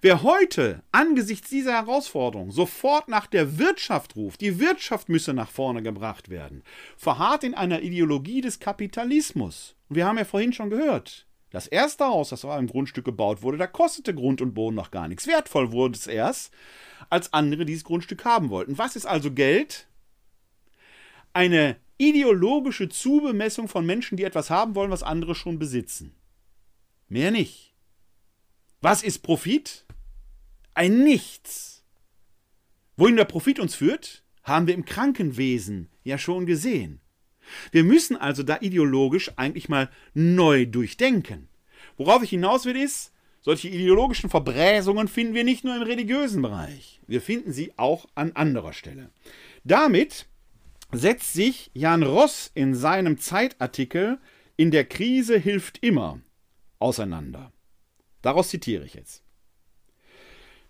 [0.00, 5.82] Wer heute angesichts dieser Herausforderung sofort nach der Wirtschaft ruft, die Wirtschaft müsse nach vorne
[5.82, 6.62] gebracht werden,
[6.96, 9.74] verharrt in einer Ideologie des Kapitalismus.
[9.88, 13.42] Und wir haben ja vorhin schon gehört, das erste Haus, das auf einem Grundstück gebaut
[13.42, 15.26] wurde, da kostete Grund und Boden noch gar nichts.
[15.26, 16.52] Wertvoll wurde es erst,
[17.10, 18.78] als andere dieses Grundstück haben wollten.
[18.78, 19.88] Was ist also Geld?
[21.32, 26.14] Eine ideologische Zubemessung von Menschen, die etwas haben wollen, was andere schon besitzen.
[27.08, 27.65] Mehr nicht.
[28.86, 29.84] Was ist Profit?
[30.74, 31.82] Ein Nichts.
[32.96, 37.00] Wohin der Profit uns führt, haben wir im Krankenwesen ja schon gesehen.
[37.72, 41.48] Wir müssen also da ideologisch eigentlich mal neu durchdenken.
[41.96, 47.00] Worauf ich hinaus will, ist, solche ideologischen Verbräsungen finden wir nicht nur im religiösen Bereich,
[47.08, 49.10] wir finden sie auch an anderer Stelle.
[49.64, 50.26] Damit
[50.92, 54.20] setzt sich Jan Ross in seinem Zeitartikel
[54.54, 56.20] In der Krise hilft immer
[56.78, 57.50] auseinander.
[58.26, 59.22] Daraus zitiere ich jetzt.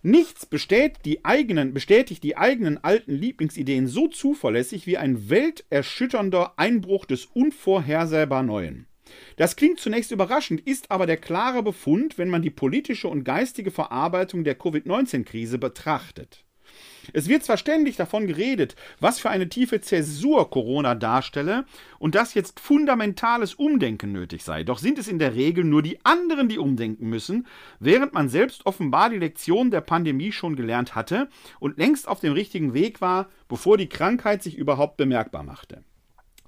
[0.03, 7.05] Nichts bestätigt die, eigenen, bestätigt die eigenen alten Lieblingsideen so zuverlässig wie ein welterschütternder Einbruch
[7.05, 8.85] des unvorhersehbar Neuen.
[9.37, 13.71] Das klingt zunächst überraschend, ist aber der klare Befund, wenn man die politische und geistige
[13.71, 16.45] Verarbeitung der Covid-19-Krise betrachtet.
[17.13, 21.65] Es wird zwar ständig davon geredet, was für eine tiefe Zäsur Corona darstelle
[21.99, 26.03] und dass jetzt fundamentales Umdenken nötig sei, doch sind es in der Regel nur die
[26.03, 27.47] anderen, die umdenken müssen,
[27.79, 32.33] während man selbst offenbar die Lektion der Pandemie schon gelernt hatte und längst auf dem
[32.33, 35.83] richtigen Weg war, bevor die Krankheit sich überhaupt bemerkbar machte.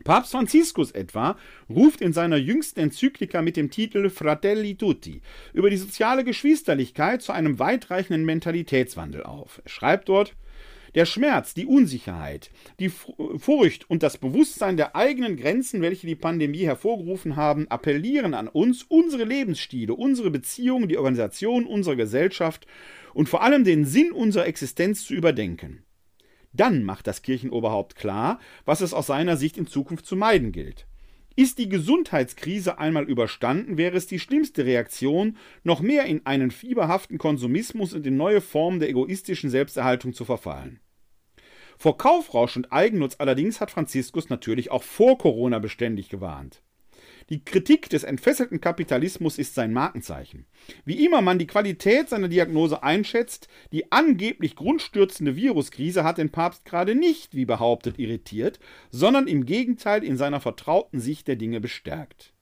[0.03, 1.37] Papst Franziskus etwa
[1.69, 5.21] ruft in seiner jüngsten Enzyklika mit dem Titel Fratelli Tutti
[5.53, 9.61] über die soziale Geschwisterlichkeit zu einem weitreichenden Mentalitätswandel auf.
[9.63, 10.35] Er schreibt dort,
[10.95, 12.49] der Schmerz, die Unsicherheit,
[12.79, 18.47] die Furcht und das Bewusstsein der eigenen Grenzen, welche die Pandemie hervorgerufen haben, appellieren an
[18.47, 22.67] uns, unsere Lebensstile, unsere Beziehungen, die Organisation unserer Gesellschaft
[23.13, 25.83] und vor allem den Sinn unserer Existenz zu überdenken.
[26.51, 30.88] Dann macht das Kirchenoberhaupt klar, was es aus seiner Sicht in Zukunft zu meiden gilt.
[31.39, 37.17] Ist die Gesundheitskrise einmal überstanden, wäre es die schlimmste Reaktion, noch mehr in einen fieberhaften
[37.17, 40.81] Konsumismus und in neue Formen der egoistischen Selbsterhaltung zu verfallen.
[41.77, 46.61] Vor Kaufrausch und Eigennutz allerdings hat Franziskus natürlich auch vor Corona beständig gewarnt.
[47.29, 50.47] Die Kritik des entfesselten Kapitalismus ist sein Markenzeichen.
[50.83, 56.65] Wie immer man die Qualität seiner Diagnose einschätzt, die angeblich grundstürzende Viruskrise hat den Papst
[56.65, 62.33] gerade nicht, wie behauptet, irritiert, sondern im Gegenteil in seiner vertrauten Sicht der Dinge bestärkt.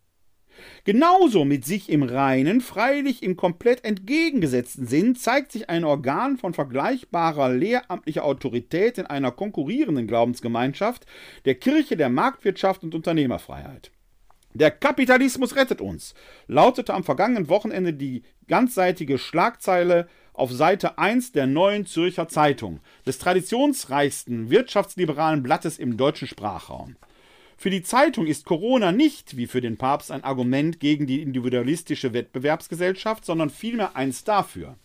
[0.86, 6.54] Genauso mit sich im Reinen, freilich im komplett entgegengesetzten Sinn, zeigt sich ein Organ von
[6.54, 11.06] vergleichbarer lehramtlicher Autorität in einer konkurrierenden Glaubensgemeinschaft,
[11.45, 13.91] der Kirche der Marktwirtschaft und Unternehmerfreiheit.
[14.57, 16.15] Der Kapitalismus rettet uns,
[16.47, 23.19] lautete am vergangenen Wochenende die ganzseitige Schlagzeile auf Seite 1 der Neuen Zürcher Zeitung, des
[23.19, 26.95] traditionsreichsten wirtschaftsliberalen Blattes im deutschen Sprachraum.
[27.55, 32.13] Für die Zeitung ist Corona nicht, wie für den Papst, ein Argument gegen die individualistische
[32.13, 34.75] Wettbewerbsgesellschaft, sondern vielmehr eins dafür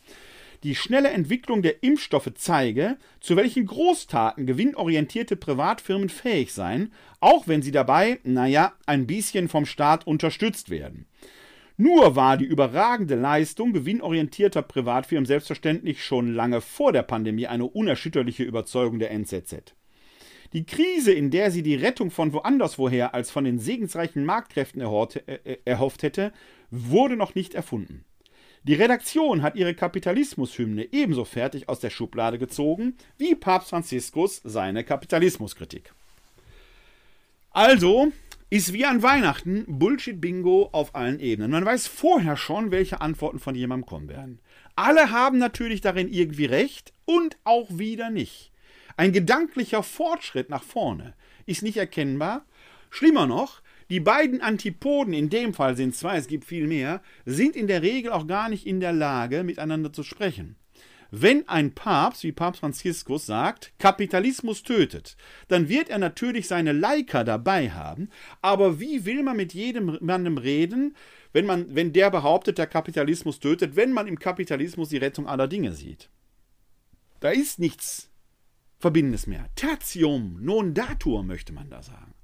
[0.63, 7.63] die schnelle Entwicklung der Impfstoffe zeige, zu welchen Großtaten gewinnorientierte Privatfirmen fähig seien, auch wenn
[7.63, 11.07] sie dabei, naja, ein bisschen vom Staat unterstützt werden.
[11.77, 18.45] Nur war die überragende Leistung gewinnorientierter Privatfirmen selbstverständlich schon lange vor der Pandemie eine unerschütterliche
[18.45, 19.75] Überzeugung der NZZ.
[20.53, 24.83] Die Krise, in der sie die Rettung von woanders woher als von den segensreichen Marktkräften
[24.83, 26.33] erhofft hätte,
[26.71, 28.05] wurde noch nicht erfunden.
[28.65, 34.85] Die Redaktion hat ihre Kapitalismushymne ebenso fertig aus der Schublade gezogen wie Papst Franziskus seine
[34.85, 35.93] Kapitalismuskritik.
[37.51, 38.13] Also
[38.51, 41.51] ist wie an Weihnachten Bullshit-Bingo auf allen Ebenen.
[41.51, 44.39] Man weiß vorher schon, welche Antworten von jemandem kommen werden.
[44.77, 48.53] Alle haben natürlich darin irgendwie recht und auch wieder nicht.
[48.97, 51.15] Ein gedanklicher Fortschritt nach vorne
[51.47, 52.45] ist nicht erkennbar.
[52.91, 53.62] Schlimmer noch,
[53.93, 57.83] die beiden Antipoden, in dem Fall sind zwei, es gibt viel mehr, sind in der
[57.83, 60.57] Regel auch gar nicht in der Lage, miteinander zu sprechen.
[61.11, 67.23] Wenn ein Papst wie Papst Franziskus sagt, Kapitalismus tötet, dann wird er natürlich seine Leica
[67.23, 68.09] dabei haben,
[68.41, 70.97] aber wie will man mit jedem Mann reden,
[71.35, 75.49] wenn, man, wenn der behauptet, der Kapitalismus tötet, wenn man im Kapitalismus die Rettung aller
[75.49, 76.09] Dinge sieht?
[77.21, 78.11] Da ist nichts
[78.79, 79.51] Verbindendes mehr.
[79.55, 82.15] Tertium non datur, möchte man da sagen.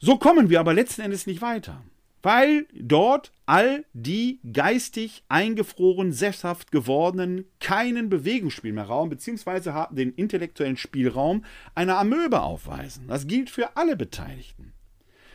[0.00, 1.82] So kommen wir aber letzten Endes nicht weiter,
[2.22, 10.12] weil dort all die geistig eingefroren, sesshaft gewordenen keinen Bewegungsspiel mehr Raum, beziehungsweise haben den
[10.12, 13.08] intellektuellen Spielraum einer Amöbe aufweisen.
[13.08, 14.72] Das gilt für alle Beteiligten.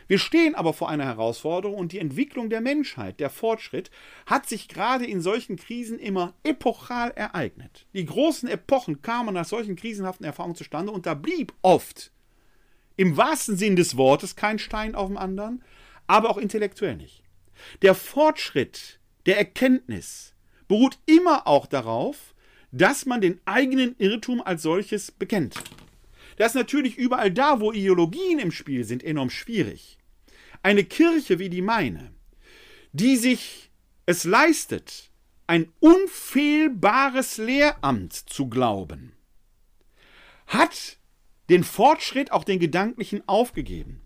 [0.06, 3.90] Wir stehen aber vor einer Herausforderung und die Entwicklung der Menschheit, der Fortschritt,
[4.24, 7.86] hat sich gerade in solchen Krisen immer epochal ereignet.
[7.92, 12.12] Die großen Epochen kamen nach solchen krisenhaften Erfahrungen zustande und da blieb oft
[12.96, 15.62] im wahrsten Sinn des Wortes kein Stein auf dem anderen,
[16.06, 17.22] aber auch intellektuell nicht.
[17.82, 20.34] Der Fortschritt der Erkenntnis
[20.68, 22.34] beruht immer auch darauf,
[22.72, 25.62] dass man den eigenen Irrtum als solches bekennt.
[26.36, 29.98] Das ist natürlich überall da, wo Ideologien im Spiel sind, enorm schwierig.
[30.62, 32.12] Eine Kirche wie die meine,
[32.92, 33.70] die sich
[34.06, 35.10] es leistet,
[35.46, 39.12] ein unfehlbares Lehramt zu glauben,
[40.46, 40.96] hat
[41.48, 44.00] den Fortschritt, auch den gedanklichen, aufgegeben.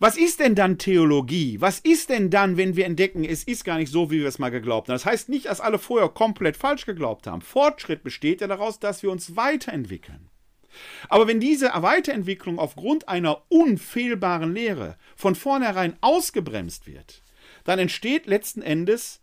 [0.00, 1.60] Was ist denn dann Theologie?
[1.60, 4.40] Was ist denn dann, wenn wir entdecken, es ist gar nicht so, wie wir es
[4.40, 4.96] mal geglaubt haben?
[4.96, 7.40] Das heißt nicht, dass alle vorher komplett falsch geglaubt haben.
[7.40, 10.28] Fortschritt besteht ja daraus, dass wir uns weiterentwickeln.
[11.08, 17.22] Aber wenn diese Weiterentwicklung aufgrund einer unfehlbaren Lehre von vornherein ausgebremst wird,
[17.62, 19.20] dann entsteht letzten Endes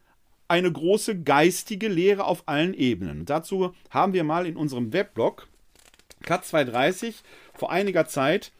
[0.47, 3.25] eine große geistige Lehre auf allen Ebenen.
[3.25, 5.47] dazu haben wir mal in unserem Weblog
[6.21, 7.21] Cut 230
[7.53, 8.51] vor einiger Zeit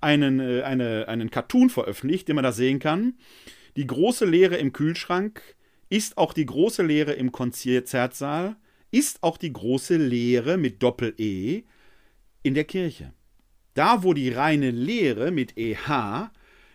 [0.00, 3.14] einen, äh, eine, einen Cartoon veröffentlicht, den man da sehen kann.
[3.76, 5.42] Die große Leere im Kühlschrank
[5.88, 8.56] ist auch die große Leere im Konzertsaal,
[8.90, 11.62] ist auch die große Leere mit Doppel-E
[12.42, 13.12] in der Kirche.
[13.74, 16.30] Da, wo die reine Lehre mit EH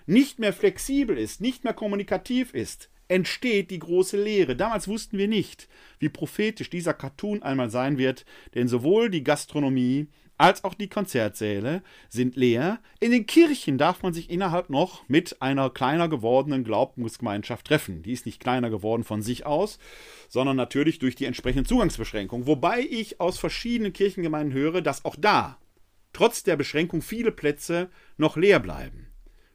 [0.05, 4.55] nicht mehr flexibel ist, nicht mehr kommunikativ ist, entsteht die große Lehre.
[4.55, 5.67] Damals wussten wir nicht,
[5.99, 10.07] wie prophetisch dieser Cartoon einmal sein wird, denn sowohl die Gastronomie
[10.37, 12.79] als auch die Konzertsäle sind leer.
[12.99, 18.03] In den Kirchen darf man sich innerhalb noch mit einer kleiner gewordenen Glaubensgemeinschaft treffen.
[18.03, 19.79] Die ist nicht kleiner geworden von sich aus,
[20.27, 22.47] sondern natürlich durch die entsprechenden Zugangsbeschränkungen.
[22.47, 25.57] Wobei ich aus verschiedenen Kirchengemeinden höre, dass auch da,
[26.11, 29.07] trotz der Beschränkung, viele Plätze noch leer bleiben.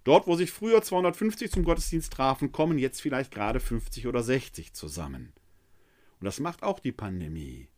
[0.05, 4.72] Dort, wo sich früher 250 zum Gottesdienst trafen, kommen jetzt vielleicht gerade 50 oder 60
[4.72, 5.35] zusammen.
[6.20, 7.68] Und das macht auch die Pandemie.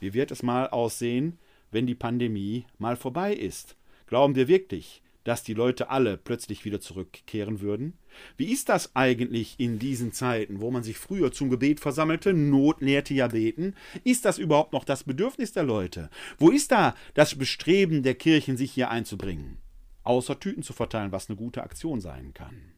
[0.00, 1.38] Wie wird es mal aussehen,
[1.70, 3.76] wenn die Pandemie mal vorbei ist?
[4.06, 7.94] Glauben wir wirklich, dass die Leute alle plötzlich wieder zurückkehren würden?
[8.36, 12.32] Wie ist das eigentlich in diesen Zeiten, wo man sich früher zum Gebet versammelte?
[12.32, 13.74] Not lehrte ja beten.
[14.04, 16.10] Ist das überhaupt noch das Bedürfnis der Leute?
[16.38, 19.58] Wo ist da das Bestreben der Kirchen, sich hier einzubringen?
[20.02, 22.72] Außer Tüten zu verteilen, was eine gute Aktion sein kann.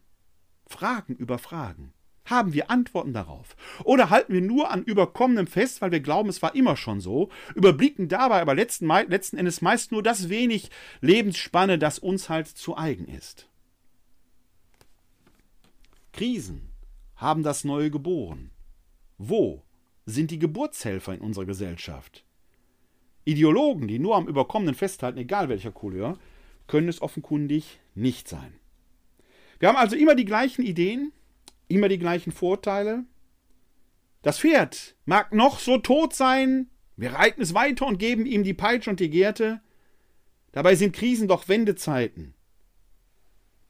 [0.67, 1.93] Fragen über Fragen.
[2.25, 3.55] Haben wir Antworten darauf?
[3.83, 7.29] Oder halten wir nur an Überkommenem fest, weil wir glauben, es war immer schon so,
[7.53, 10.69] überblicken dabei aber letzten, letzten Endes meist nur das wenig
[11.01, 13.49] Lebensspanne, das uns halt zu eigen ist?
[16.13, 16.69] Krisen
[17.15, 18.51] haben das Neue geboren.
[19.17, 19.63] Wo
[20.05, 22.23] sind die Geburtshelfer in unserer Gesellschaft?
[23.25, 26.17] Ideologen, die nur am Überkommenen festhalten, egal welcher Couleur,
[26.67, 28.53] können es offenkundig nicht sein.
[29.59, 31.13] Wir haben also immer die gleichen Ideen,
[31.73, 33.05] immer die gleichen Vorteile.
[34.21, 38.53] Das Pferd mag noch so tot sein, wir reiten es weiter und geben ihm die
[38.53, 39.61] Peitsche und die Gerte.
[40.51, 42.35] Dabei sind Krisen doch Wendezeiten.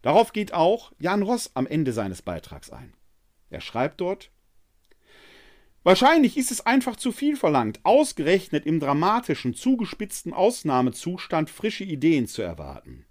[0.01, 2.93] Darauf geht auch Jan Ross am Ende seines Beitrags ein.
[3.49, 4.31] Er schreibt dort,
[5.83, 12.41] Wahrscheinlich ist es einfach zu viel verlangt, ausgerechnet im dramatischen, zugespitzten Ausnahmezustand frische Ideen zu
[12.41, 13.05] erwarten.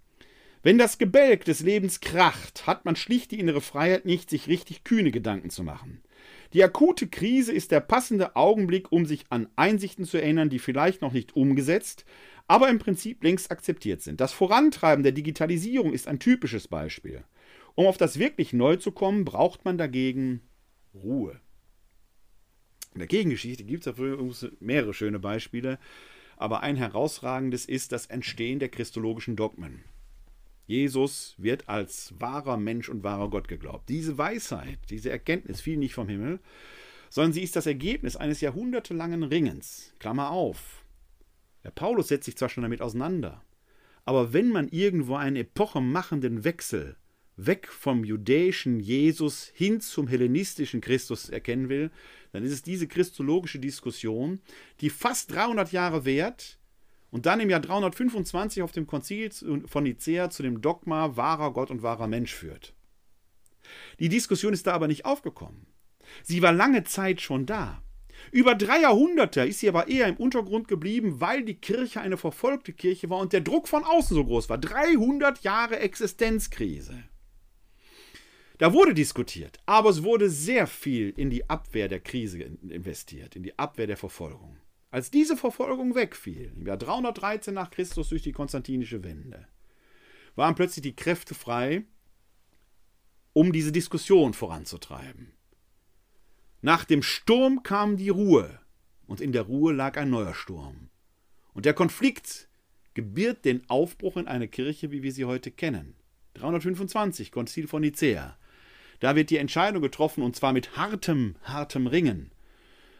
[0.64, 4.84] Wenn das Gebälk des Lebens kracht, hat man schlicht die innere Freiheit nicht, sich richtig
[4.84, 6.02] kühne Gedanken zu machen.
[6.52, 11.02] Die akute Krise ist der passende Augenblick, um sich an Einsichten zu erinnern, die vielleicht
[11.02, 12.04] noch nicht umgesetzt,
[12.46, 14.20] aber im Prinzip längst akzeptiert sind.
[14.20, 17.24] Das Vorantreiben der Digitalisierung ist ein typisches Beispiel.
[17.74, 20.42] Um auf das wirklich Neu zu kommen, braucht man dagegen
[20.94, 21.40] Ruhe.
[22.92, 25.78] In der Gegengeschichte gibt es mehrere schöne Beispiele,
[26.36, 29.82] aber ein herausragendes ist das Entstehen der christologischen Dogmen.
[30.66, 33.88] Jesus wird als wahrer Mensch und wahrer Gott geglaubt.
[33.88, 36.40] Diese Weisheit, diese Erkenntnis fiel nicht vom Himmel,
[37.10, 39.94] sondern sie ist das Ergebnis eines jahrhundertelangen Ringens.
[39.98, 40.84] Klammer auf.
[41.64, 43.42] Der Paulus setzt sich zwar schon damit auseinander,
[44.04, 46.96] aber wenn man irgendwo einen epochemachenden Wechsel
[47.36, 51.90] weg vom judäischen Jesus hin zum hellenistischen Christus erkennen will,
[52.32, 54.40] dann ist es diese christologische Diskussion,
[54.80, 56.58] die fast 300 Jahre währt,
[57.12, 59.30] und dann im Jahr 325 auf dem Konzil
[59.66, 62.74] von Nicea zu dem Dogma wahrer Gott und wahrer Mensch führt.
[64.00, 65.66] Die Diskussion ist da aber nicht aufgekommen.
[66.24, 67.82] Sie war lange Zeit schon da.
[68.30, 72.72] Über drei Jahrhunderte ist sie aber eher im Untergrund geblieben, weil die Kirche eine verfolgte
[72.72, 74.58] Kirche war und der Druck von außen so groß war.
[74.58, 77.04] 300 Jahre Existenzkrise.
[78.56, 83.42] Da wurde diskutiert, aber es wurde sehr viel in die Abwehr der Krise investiert, in
[83.42, 84.56] die Abwehr der Verfolgung.
[84.92, 89.48] Als diese Verfolgung wegfiel, im Jahr 313 nach Christus durch die konstantinische Wende,
[90.36, 91.84] waren plötzlich die Kräfte frei,
[93.32, 95.32] um diese Diskussion voranzutreiben.
[96.60, 98.60] Nach dem Sturm kam die Ruhe,
[99.06, 100.90] und in der Ruhe lag ein neuer Sturm.
[101.54, 102.48] Und der Konflikt
[102.92, 105.94] gebiert den Aufbruch in eine Kirche, wie wir sie heute kennen.
[106.34, 108.36] 325, Konzil von Nicea.
[109.00, 112.30] Da wird die Entscheidung getroffen, und zwar mit hartem, hartem Ringen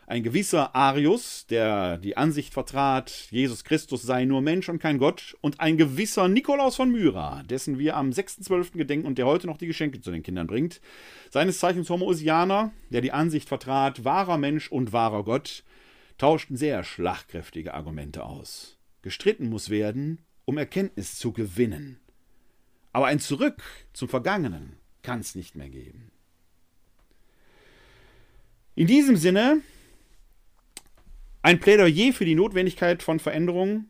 [0.07, 5.37] ein gewisser Arius, der die Ansicht vertrat, Jesus Christus sei nur Mensch und kein Gott,
[5.41, 8.73] und ein gewisser Nikolaus von Myra, dessen wir am 6.12.
[8.73, 10.81] gedenken und der heute noch die Geschenke zu den Kindern bringt,
[11.31, 15.65] seines Zeichens Homoousianer, der die Ansicht vertrat, wahrer Mensch und wahrer Gott,
[16.19, 18.79] tauschten sehr schlagkräftige Argumente aus.
[19.03, 21.99] Gestritten muss werden, um Erkenntnis zu gewinnen.
[22.93, 26.11] Aber ein Zurück zum Vergangenen kann es nicht mehr geben.
[28.75, 29.63] In diesem Sinne
[31.43, 33.89] ein Plädoyer für die Notwendigkeit von Veränderungen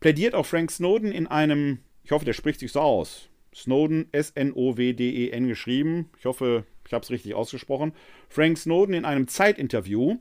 [0.00, 5.48] plädiert auch Frank Snowden in einem, ich hoffe, der spricht sich so aus, Snowden, S-N-O-W-D-E-N
[5.48, 7.92] geschrieben, ich hoffe, ich habe es richtig ausgesprochen,
[8.28, 10.18] Frank Snowden in einem Zeitinterview.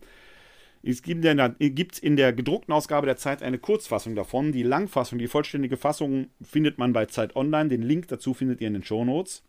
[0.88, 4.52] Es gibt in der gedruckten Ausgabe der Zeit eine Kurzfassung davon.
[4.52, 7.70] Die Langfassung, die vollständige Fassung findet man bei Zeit Online.
[7.70, 9.43] Den Link dazu findet ihr in den Shownotes.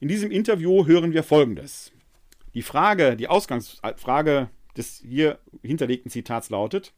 [0.00, 1.90] In diesem Interview hören wir Folgendes.
[2.52, 6.92] Die Frage, die Ausgangsfrage des hier hinterlegten Zitats lautet: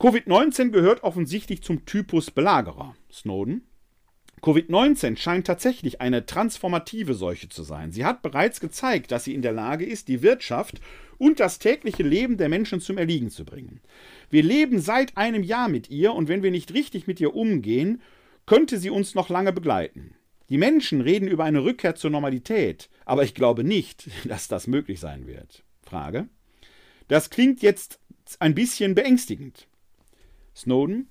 [0.00, 2.94] Covid-19 gehört offensichtlich zum Typus Belagerer.
[3.10, 3.62] Snowden.
[4.42, 7.90] Covid-19 scheint tatsächlich eine transformative Seuche zu sein.
[7.90, 10.80] Sie hat bereits gezeigt, dass sie in der Lage ist, die Wirtschaft
[11.18, 13.80] und das tägliche Leben der Menschen zum Erliegen zu bringen.
[14.30, 18.02] Wir leben seit einem Jahr mit ihr und wenn wir nicht richtig mit ihr umgehen,
[18.44, 20.14] könnte sie uns noch lange begleiten.
[20.48, 25.00] Die Menschen reden über eine Rückkehr zur Normalität, aber ich glaube nicht, dass das möglich
[25.00, 25.64] sein wird.
[25.82, 26.28] Frage.
[27.08, 28.00] Das klingt jetzt
[28.40, 29.68] ein bisschen beängstigend.
[30.54, 31.08] Snowden?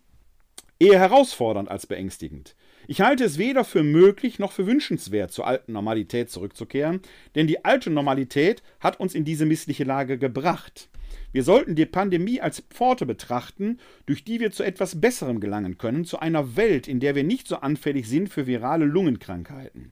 [0.77, 2.55] Eher herausfordernd als beängstigend.
[2.87, 7.01] Ich halte es weder für möglich noch für wünschenswert, zur alten Normalität zurückzukehren,
[7.33, 10.89] denn die alte Normalität hat uns in diese missliche Lage gebracht.
[11.31, 16.05] Wir sollten die Pandemie als Pforte betrachten, durch die wir zu etwas Besserem gelangen können,
[16.05, 19.91] zu einer Welt, in der wir nicht so anfällig sind für virale Lungenkrankheiten.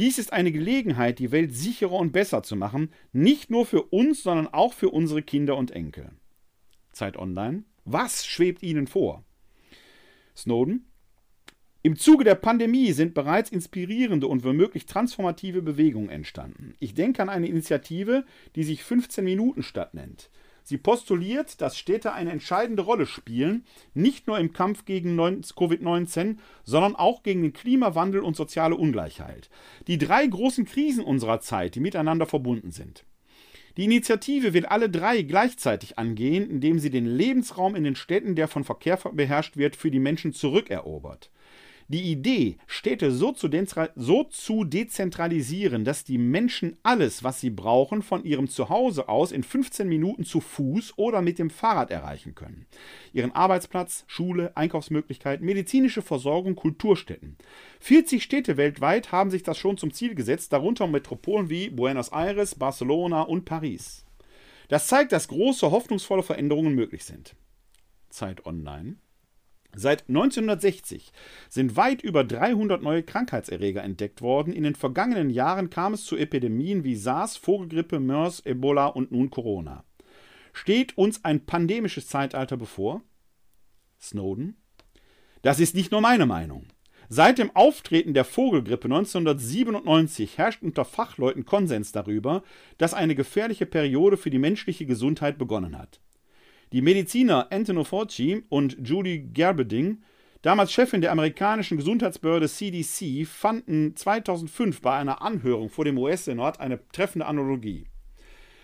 [0.00, 4.22] Dies ist eine Gelegenheit, die Welt sicherer und besser zu machen, nicht nur für uns,
[4.22, 6.12] sondern auch für unsere Kinder und Enkel.
[6.90, 7.64] Zeit Online.
[7.84, 9.22] Was schwebt Ihnen vor?
[10.34, 10.86] Snowden.
[11.82, 16.72] Im Zuge der Pandemie sind bereits inspirierende und womöglich transformative Bewegungen entstanden.
[16.78, 18.24] Ich denke an eine Initiative,
[18.56, 20.30] die sich 15 Minuten Stadt nennt.
[20.70, 26.94] Sie postuliert, dass Städte eine entscheidende Rolle spielen, nicht nur im Kampf gegen Covid-19, sondern
[26.94, 29.50] auch gegen den Klimawandel und soziale Ungleichheit.
[29.88, 33.04] Die drei großen Krisen unserer Zeit, die miteinander verbunden sind.
[33.76, 38.46] Die Initiative will alle drei gleichzeitig angehen, indem sie den Lebensraum in den Städten, der
[38.46, 41.30] von Verkehr beherrscht wird, für die Menschen zurückerobert.
[41.92, 43.50] Die Idee, Städte so zu,
[43.96, 49.42] so zu, dezentralisieren, dass die Menschen alles, was sie brauchen, von ihrem Zuhause aus in
[49.42, 52.66] 15 Minuten zu Fuß oder mit dem Fahrrad erreichen können.
[53.12, 57.36] Ihren Arbeitsplatz, Schule, Einkaufsmöglichkeiten, medizinische Versorgung, Kulturstätten.
[57.80, 62.54] 40 Städte weltweit haben sich das schon zum Ziel gesetzt, darunter Metropolen wie Buenos Aires,
[62.54, 64.04] Barcelona und Paris.
[64.68, 67.34] Das zeigt, dass große, hoffnungsvolle Veränderungen möglich sind.
[68.10, 68.94] Zeit Online.
[69.74, 71.12] Seit 1960
[71.48, 74.52] sind weit über 300 neue Krankheitserreger entdeckt worden.
[74.52, 79.30] In den vergangenen Jahren kam es zu Epidemien wie SARS, Vogelgrippe, MERS, Ebola und nun
[79.30, 79.84] Corona.
[80.52, 83.02] Steht uns ein pandemisches Zeitalter bevor?
[84.00, 84.56] Snowden?
[85.42, 86.66] Das ist nicht nur meine Meinung.
[87.08, 92.42] Seit dem Auftreten der Vogelgrippe 1997 herrscht unter Fachleuten Konsens darüber,
[92.78, 96.00] dass eine gefährliche Periode für die menschliche Gesundheit begonnen hat.
[96.72, 100.04] Die Mediziner Antonio Fauci und Julie Gerberding,
[100.40, 106.78] damals Chefin der amerikanischen Gesundheitsbehörde CDC, fanden 2005 bei einer Anhörung vor dem US-Senat eine
[106.92, 107.86] treffende Analogie.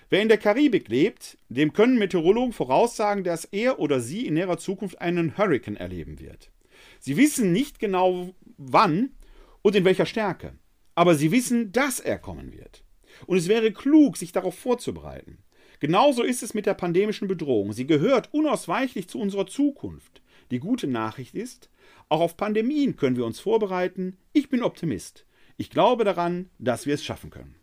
[0.09, 4.59] Wer in der Karibik lebt, dem können Meteorologen voraussagen, dass er oder sie in näherer
[4.59, 6.53] Zukunft einen Hurrikan erleben wird.
[7.01, 9.17] Sie wissen nicht genau wann
[9.63, 10.53] und in welcher Stärke,
[10.95, 12.85] aber sie wissen, dass er kommen wird.
[13.27, 15.39] Und es wäre klug, sich darauf vorzubereiten.
[15.81, 17.73] Genauso ist es mit der pandemischen Bedrohung.
[17.73, 20.23] Sie gehört unausweichlich zu unserer Zukunft.
[20.51, 21.71] Die gute Nachricht ist,
[22.09, 24.17] auch auf Pandemien können wir uns vorbereiten.
[24.33, 25.27] Ich bin Optimist.
[25.57, 27.57] Ich glaube daran, dass wir es schaffen können.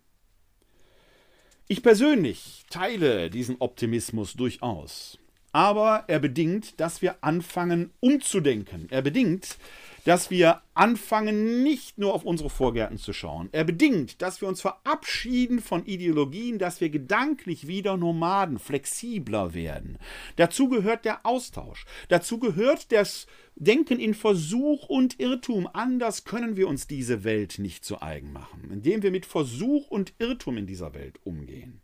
[1.68, 5.18] Ich persönlich teile diesen Optimismus durchaus.
[5.54, 8.88] Aber er bedingt, dass wir anfangen umzudenken.
[8.90, 9.58] Er bedingt,
[10.04, 13.50] dass wir anfangen, nicht nur auf unsere Vorgärten zu schauen.
[13.52, 19.98] Er bedingt, dass wir uns verabschieden von Ideologien, dass wir gedanklich wieder Nomaden, flexibler werden.
[20.36, 21.86] Dazu gehört der Austausch.
[22.10, 25.70] Dazu gehört das Denken in Versuch und Irrtum.
[25.72, 30.14] Anders können wir uns diese Welt nicht zu eigen machen, indem wir mit Versuch und
[30.18, 31.80] Irrtum in dieser Welt umgehen.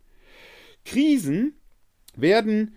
[0.84, 1.54] Krisen
[2.16, 2.76] werden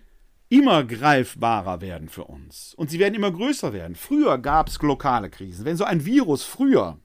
[0.54, 2.74] immer greifbarer werden für uns.
[2.74, 3.96] Und sie werden immer größer werden.
[3.96, 5.64] Früher gab es lokale Krisen.
[5.64, 7.00] Wenn so ein Virus früher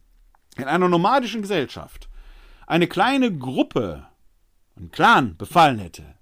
[0.58, 2.10] in einer nomadischen Gesellschaft
[2.68, 4.08] eine kleine Gruppe,
[4.76, 6.16] einen Clan befallen hätte,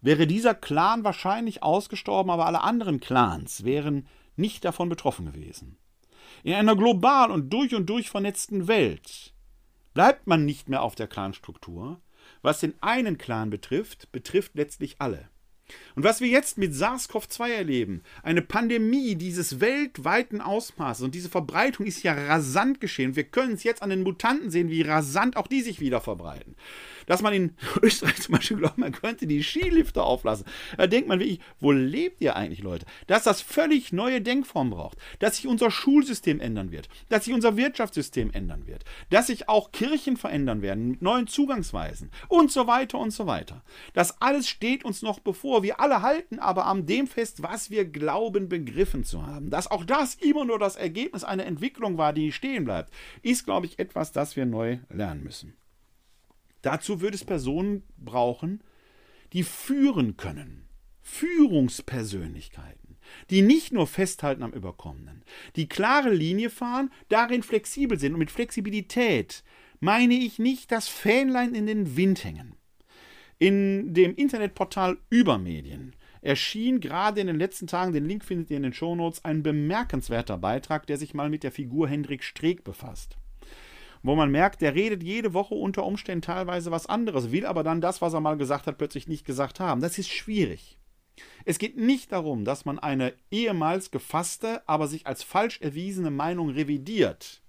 [0.00, 5.78] wäre dieser Clan wahrscheinlich ausgestorben, aber alle anderen Clans wären nicht davon betroffen gewesen.
[6.42, 9.32] In einer global und durch und durch vernetzten Welt
[9.94, 12.00] bleibt man nicht mehr auf der Clanstruktur.
[12.42, 15.28] Was den einen Clan betrifft, betrifft letztlich alle.
[15.96, 21.86] Und was wir jetzt mit SARS-CoV-2 erleben, eine Pandemie dieses weltweiten Ausmaßes und diese Verbreitung
[21.86, 23.16] ist ja rasant geschehen.
[23.16, 26.54] Wir können es jetzt an den Mutanten sehen, wie rasant auch die sich wieder verbreiten
[27.06, 30.44] dass man in Österreich zum Beispiel glaubt, man könnte die Skilifte auflassen.
[30.76, 32.84] Da denkt man wirklich, wo lebt ihr eigentlich, Leute?
[33.06, 37.56] Dass das völlig neue Denkformen braucht, dass sich unser Schulsystem ändern wird, dass sich unser
[37.56, 42.98] Wirtschaftssystem ändern wird, dass sich auch Kirchen verändern werden mit neuen Zugangsweisen und so weiter
[42.98, 43.62] und so weiter.
[43.94, 45.62] Das alles steht uns noch bevor.
[45.62, 49.50] Wir alle halten aber an dem fest, was wir glauben begriffen zu haben.
[49.50, 53.66] Dass auch das immer nur das Ergebnis einer Entwicklung war, die stehen bleibt, ist, glaube
[53.66, 55.54] ich, etwas, das wir neu lernen müssen.
[56.62, 58.62] Dazu würde es Personen brauchen,
[59.32, 60.66] die führen können.
[61.02, 62.96] Führungspersönlichkeiten,
[63.30, 65.22] die nicht nur festhalten am Überkommenen,
[65.54, 68.14] die klare Linie fahren, darin flexibel sind.
[68.14, 69.44] Und mit Flexibilität
[69.78, 72.56] meine ich nicht das Fähnlein in den Wind hängen.
[73.38, 78.62] In dem Internetportal Übermedien erschien gerade in den letzten Tagen, den Link findet ihr in
[78.62, 83.16] den Shownotes, ein bemerkenswerter Beitrag, der sich mal mit der Figur Hendrik Streeck befasst
[84.06, 87.80] wo man merkt, der redet jede Woche unter Umständen teilweise was anderes, will aber dann
[87.80, 89.80] das, was er mal gesagt hat, plötzlich nicht gesagt haben.
[89.80, 90.78] Das ist schwierig.
[91.44, 96.50] Es geht nicht darum, dass man eine ehemals gefasste, aber sich als falsch erwiesene Meinung
[96.50, 97.42] revidiert.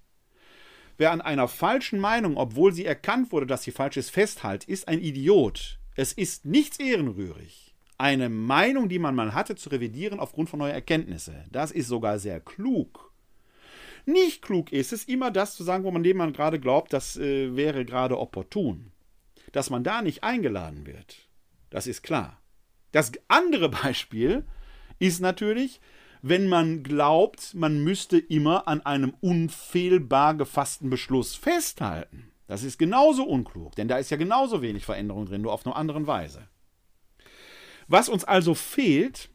[0.97, 4.87] Wer an einer falschen Meinung, obwohl sie erkannt wurde, dass sie falsch ist, festhält, ist
[4.87, 5.79] ein Idiot.
[5.95, 10.73] Es ist nichts ehrenrührig, eine Meinung, die man mal hatte, zu revidieren aufgrund von neuer
[10.73, 11.45] Erkenntnisse.
[11.51, 13.11] Das ist sogar sehr klug.
[14.05, 17.17] Nicht klug ist es, immer das zu sagen, wo man dem man gerade glaubt, das
[17.17, 18.91] äh, wäre gerade opportun.
[19.51, 21.27] Dass man da nicht eingeladen wird,
[21.69, 22.41] das ist klar.
[22.91, 24.45] Das andere Beispiel
[24.99, 25.81] ist natürlich,
[26.21, 32.31] wenn man glaubt, man müsste immer an einem unfehlbar gefassten Beschluss festhalten.
[32.47, 35.75] Das ist genauso unklug, denn da ist ja genauso wenig Veränderung drin, nur auf eine
[35.75, 36.47] andere Weise.
[37.87, 39.29] Was uns also fehlt,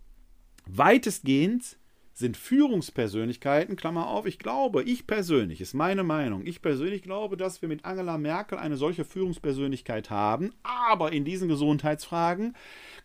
[0.66, 1.76] weitestgehend,
[2.14, 7.62] sind Führungspersönlichkeiten, Klammer auf, ich glaube, ich persönlich, ist meine Meinung, ich persönlich glaube, dass
[7.62, 12.54] wir mit Angela Merkel eine solche Führungspersönlichkeit haben, aber in diesen Gesundheitsfragen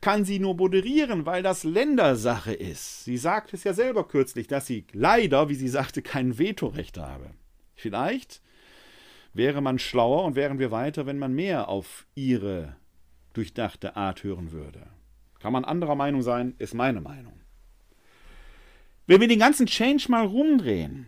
[0.02, 3.06] kann sie nur moderieren, weil das Ländersache ist.
[3.06, 7.32] Sie sagt es ja selber kürzlich, dass sie leider, wie sie sagte, kein Vetorecht habe.
[7.76, 8.42] Vielleicht
[9.34, 12.76] wäre man schlauer und wären wir weiter, wenn man mehr auf ihre
[13.34, 14.88] durchdachte Art hören würde.
[15.40, 17.40] Kann man anderer Meinung sein, ist meine Meinung.
[19.08, 21.08] Wenn wir den ganzen Change mal rumdrehen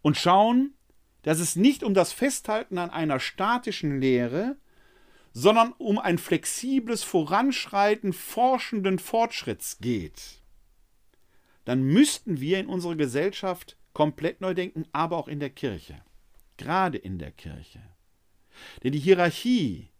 [0.00, 0.74] und schauen,
[1.22, 4.56] dass es nicht um das Festhalten an einer statischen Lehre,
[5.32, 10.40] sondern um ein flexibles Voranschreiten forschenden Fortschritts geht,
[11.64, 16.00] dann müssten wir in unserer Gesellschaft komplett neu denken, aber auch in der Kirche.
[16.56, 17.82] Gerade in der Kirche.
[18.84, 19.90] Denn die Hierarchie,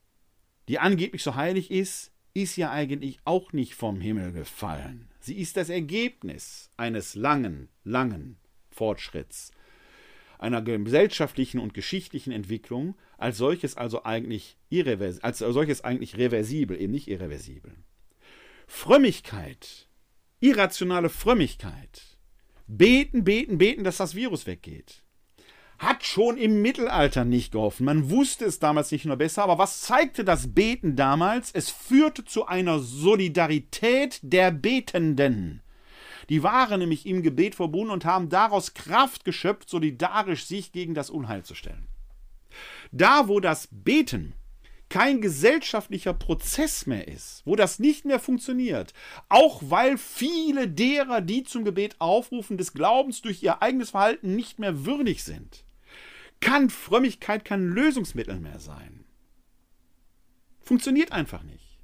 [0.69, 5.08] die angeblich so heilig ist, ist ja eigentlich auch nicht vom Himmel gefallen.
[5.29, 8.39] Sie ist das Ergebnis eines langen, langen
[8.71, 9.53] Fortschritts,
[10.39, 16.95] einer gesellschaftlichen und geschichtlichen Entwicklung, als solches also eigentlich irrevers als solches eigentlich reversibel, eben
[16.95, 17.75] nicht irreversibel.
[18.67, 19.91] Frömmigkeit,
[20.41, 22.17] irrationale Frömmigkeit,
[22.67, 25.03] beten, beten, beten, dass das Virus weggeht
[25.79, 27.87] hat schon im Mittelalter nicht geholfen.
[27.87, 31.51] Man wusste es damals nicht nur besser, aber was zeigte das Beten damals?
[31.53, 35.63] Es führte zu einer Solidarität der Betenden.
[36.29, 41.11] Die waren nämlich im Gebet verbunden und haben daraus Kraft geschöpft, solidarisch sich gegen das
[41.11, 41.87] Unheil zu stellen.
[42.91, 44.35] Da, wo das Beten
[44.89, 48.95] kein gesellschaftlicher Prozess mehr ist, wo das nicht mehr funktioniert,
[49.29, 54.59] auch weil viele derer, die zum Gebet aufrufen, des Glaubens durch ihr eigenes Verhalten nicht
[54.59, 55.65] mehr würdig sind,
[56.41, 59.05] kann Frömmigkeit kein Lösungsmittel mehr sein.
[60.61, 61.79] Funktioniert einfach nicht.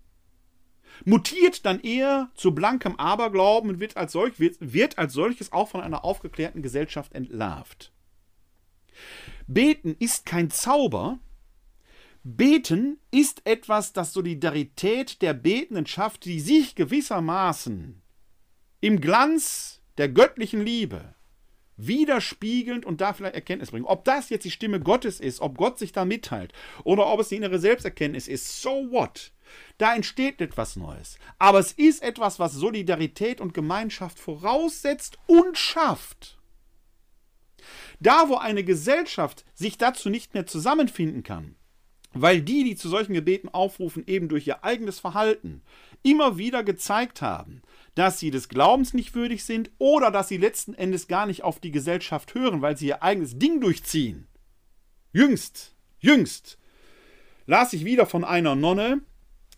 [1.05, 5.69] Mutiert dann eher zu blankem Aberglauben und wird als, solch, wird, wird als solches auch
[5.69, 7.93] von einer aufgeklärten Gesellschaft entlarvt.
[9.47, 11.19] Beten ist kein Zauber.
[12.23, 18.01] Beten ist etwas, das Solidarität der Betenden schafft, die sich gewissermaßen
[18.81, 21.15] im Glanz der göttlichen Liebe
[21.77, 23.87] widerspiegelnd und da vielleicht Erkenntnis bringen.
[23.87, 26.53] Ob das jetzt die Stimme Gottes ist, ob Gott sich da mitteilt
[26.85, 29.33] oder ob es die innere Selbsterkenntnis ist, so what?
[29.79, 31.19] Da entsteht etwas Neues.
[31.39, 36.39] Aber es ist etwas, was Solidarität und Gemeinschaft voraussetzt und schafft.
[38.01, 41.57] Da, wo eine Gesellschaft sich dazu nicht mehr zusammenfinden kann,
[42.15, 45.63] weil die, die zu solchen Gebeten aufrufen, eben durch ihr eigenes Verhalten
[46.03, 47.63] immer wieder gezeigt haben,
[47.95, 51.61] dass sie des Glaubens nicht würdig sind oder dass sie letzten Endes gar nicht auf
[51.61, 54.27] die Gesellschaft hören, weil sie ihr eigenes Ding durchziehen.
[55.13, 56.59] Jüngst, jüngst
[57.47, 59.03] las ich wieder von einer Nonne,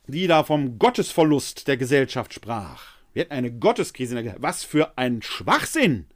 [0.07, 2.96] die da vom Gottesverlust der Gesellschaft sprach.
[3.12, 4.42] Wir hatten eine Gotteskrise in der.
[4.42, 6.07] Was für ein Schwachsinn!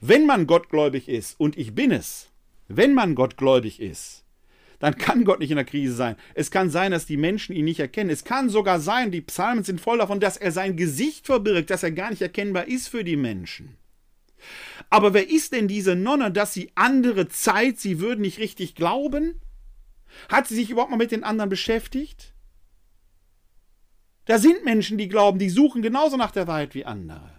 [0.00, 2.30] Wenn man gottgläubig ist, und ich bin es,
[2.68, 4.19] wenn man gottgläubig ist,
[4.80, 6.16] dann kann Gott nicht in der Krise sein.
[6.34, 8.10] Es kann sein, dass die Menschen ihn nicht erkennen.
[8.10, 11.82] Es kann sogar sein, die Psalmen sind voll davon, dass er sein Gesicht verbirgt, dass
[11.82, 13.76] er gar nicht erkennbar ist für die Menschen.
[14.88, 19.38] Aber wer ist denn diese Nonne, dass sie andere Zeit, sie würden nicht richtig glauben?
[20.30, 22.32] Hat sie sich überhaupt mal mit den anderen beschäftigt?
[24.24, 27.30] Da sind Menschen, die glauben, die suchen genauso nach der Wahrheit wie andere.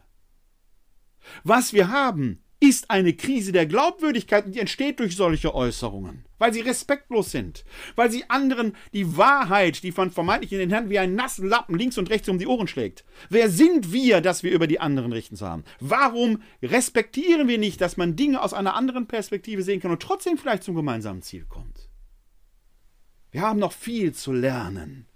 [1.43, 6.61] Was wir haben, ist eine Krise der Glaubwürdigkeit die entsteht durch solche Äußerungen, weil sie
[6.61, 11.15] respektlos sind, weil sie anderen die Wahrheit, die von vermeintlich in den Händen wie einen
[11.15, 13.03] nassen Lappen links und rechts um die Ohren schlägt.
[13.29, 15.63] Wer sind wir, dass wir über die anderen richten zu haben?
[15.79, 20.37] Warum respektieren wir nicht, dass man Dinge aus einer anderen Perspektive sehen kann und trotzdem
[20.37, 21.89] vielleicht zum gemeinsamen Ziel kommt?
[23.31, 25.07] Wir haben noch viel zu lernen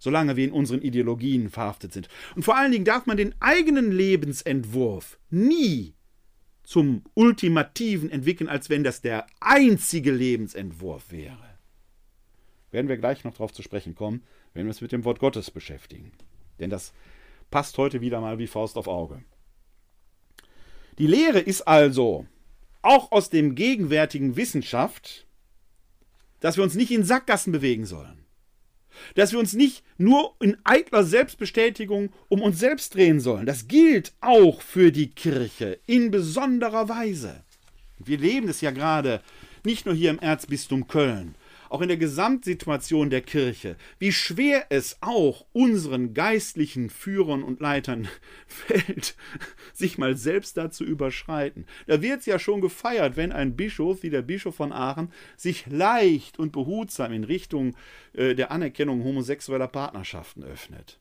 [0.00, 2.08] solange wir in unseren Ideologien verhaftet sind.
[2.36, 5.94] Und vor allen Dingen darf man den eigenen Lebensentwurf nie
[6.64, 11.58] zum Ultimativen entwickeln, als wenn das der einzige Lebensentwurf wäre.
[12.70, 15.50] Werden wir gleich noch darauf zu sprechen kommen, wenn wir uns mit dem Wort Gottes
[15.50, 16.12] beschäftigen.
[16.58, 16.92] Denn das
[17.50, 19.22] passt heute wieder mal wie Faust auf Auge.
[20.98, 22.26] Die Lehre ist also
[22.82, 25.26] auch aus dem gegenwärtigen Wissenschaft,
[26.40, 28.23] dass wir uns nicht in Sackgassen bewegen sollen.
[29.14, 33.46] Dass wir uns nicht nur in eitler Selbstbestätigung um uns selbst drehen sollen.
[33.46, 37.42] Das gilt auch für die Kirche in besonderer Weise.
[37.98, 39.20] Wir leben es ja gerade
[39.64, 41.34] nicht nur hier im Erzbistum Köln,
[41.74, 48.06] auch in der Gesamtsituation der Kirche, wie schwer es auch unseren geistlichen Führern und Leitern
[48.46, 49.16] fällt,
[49.72, 51.66] sich mal selbst da zu überschreiten.
[51.88, 55.66] Da wird es ja schon gefeiert, wenn ein Bischof wie der Bischof von Aachen sich
[55.66, 57.74] leicht und behutsam in Richtung
[58.12, 61.00] äh, der Anerkennung homosexueller Partnerschaften öffnet.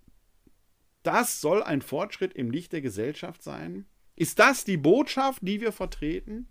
[1.04, 3.86] Das soll ein Fortschritt im Licht der Gesellschaft sein?
[4.16, 6.48] Ist das die Botschaft, die wir vertreten?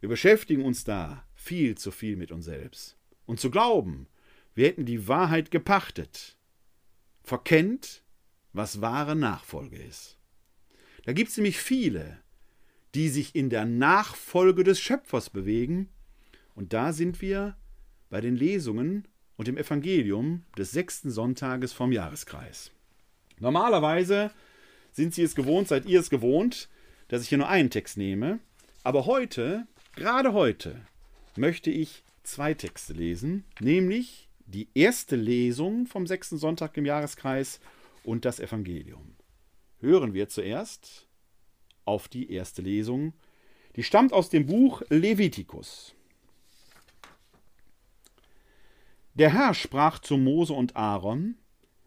[0.00, 4.06] Wir beschäftigen uns da viel zu viel mit uns selbst und zu glauben,
[4.54, 6.36] wir hätten die Wahrheit gepachtet,
[7.22, 8.02] verkennt,
[8.52, 10.18] was wahre Nachfolge ist.
[11.04, 12.18] Da gibt es nämlich viele,
[12.94, 15.88] die sich in der Nachfolge des Schöpfers bewegen,
[16.54, 17.56] und da sind wir
[18.10, 22.70] bei den Lesungen und dem Evangelium des sechsten Sonntages vom Jahreskreis.
[23.40, 24.30] Normalerweise
[24.92, 26.68] sind Sie es gewohnt, seid ihr es gewohnt,
[27.08, 28.38] dass ich hier nur einen Text nehme,
[28.84, 29.66] aber heute,
[29.96, 30.80] gerade heute,
[31.36, 37.60] möchte ich zwei Texte lesen, nämlich die erste Lesung vom sechsten Sonntag im Jahreskreis
[38.04, 39.14] und das Evangelium.
[39.80, 41.08] Hören wir zuerst
[41.84, 43.12] auf die erste Lesung,
[43.76, 45.94] die stammt aus dem Buch Levitikus.
[49.14, 51.36] Der Herr sprach zu Mose und Aaron,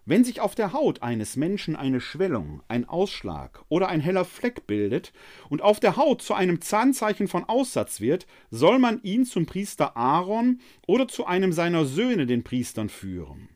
[0.05, 4.67] wenn sich auf der Haut eines Menschen eine Schwellung, ein Ausschlag oder ein heller Fleck
[4.67, 5.11] bildet
[5.49, 9.97] und auf der Haut zu einem Zahnzeichen von Aussatz wird, soll man ihn zum Priester
[9.97, 13.49] Aaron oder zu einem seiner Söhne den Priestern führen.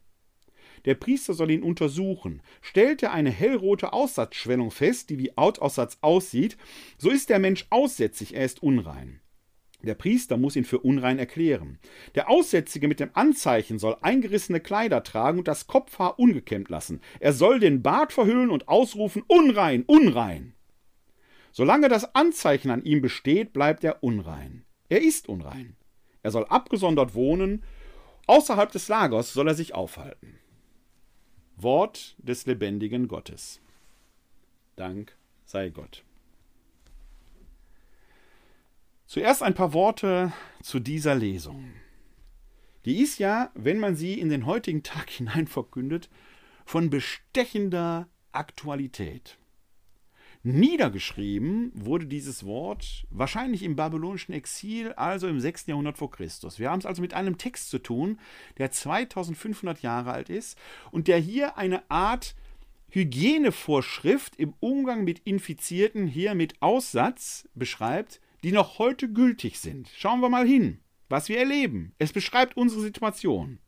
[0.86, 2.42] Der Priester soll ihn untersuchen.
[2.62, 6.58] Stellt er eine hellrote Aussatzschwellung fest, die wie Hautaussatz aussieht,
[6.98, 9.20] so ist der Mensch aussätzig, er ist unrein.
[9.82, 11.80] Der Priester muss ihn für unrein erklären.
[12.16, 17.00] Der Aussätzige mit dem Anzeichen soll eingerissene Kleider tragen und das Kopfhaar ungekämmt lassen.
[17.20, 20.54] Er soll den Bart verhüllen und ausrufen Unrein, unrein.
[21.52, 24.66] Solange das Anzeichen an ihm besteht, bleibt er unrein.
[24.90, 25.78] Er ist unrein.
[26.24, 27.64] Er soll abgesondert wohnen,
[28.28, 30.38] außerhalb des Lagers soll er sich aufhalten.
[31.56, 33.62] Wort des lebendigen Gottes.
[34.76, 35.16] Dank
[35.46, 36.04] sei Gott.
[39.10, 40.32] Zuerst ein paar Worte
[40.62, 41.74] zu dieser Lesung.
[42.86, 46.12] Die ist ja, wenn man sie in den heutigen Tag hinein verkündet,
[46.64, 49.40] von bestechender Aktualität.
[50.44, 55.66] Niedergeschrieben wurde dieses Wort wahrscheinlich im babylonischen Exil, also im 6.
[55.66, 56.60] Jahrhundert vor Christus.
[56.60, 58.20] Wir haben es also mit einem Text zu tun,
[58.60, 60.56] der 2500 Jahre alt ist
[60.92, 62.36] und der hier eine Art
[62.90, 69.90] Hygienevorschrift im Umgang mit Infizierten hier mit Aussatz beschreibt, die noch heute gültig sind.
[69.96, 70.80] Schauen wir mal hin,
[71.10, 71.94] was wir erleben.
[71.98, 73.60] Es beschreibt unsere Situation.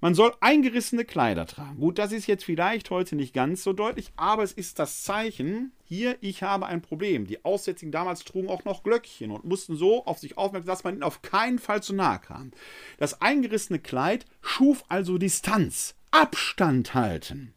[0.00, 1.80] Man soll eingerissene Kleider tragen.
[1.80, 5.72] Gut, das ist jetzt vielleicht heute nicht ganz so deutlich, aber es ist das Zeichen,
[5.82, 7.26] hier, ich habe ein Problem.
[7.26, 10.94] Die Aussätzigen damals trugen auch noch Glöckchen und mussten so auf sich aufmerksam, dass man
[10.94, 12.52] ihnen auf keinen Fall zu nahe kam.
[12.98, 17.54] Das eingerissene Kleid schuf also Distanz, Abstand halten.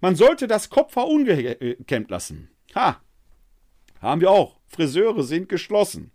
[0.00, 2.50] Man sollte das Kopfhaar ungekämmt lassen.
[2.74, 3.00] Ha,
[4.00, 4.61] haben wir auch.
[4.72, 6.10] Friseure sind geschlossen.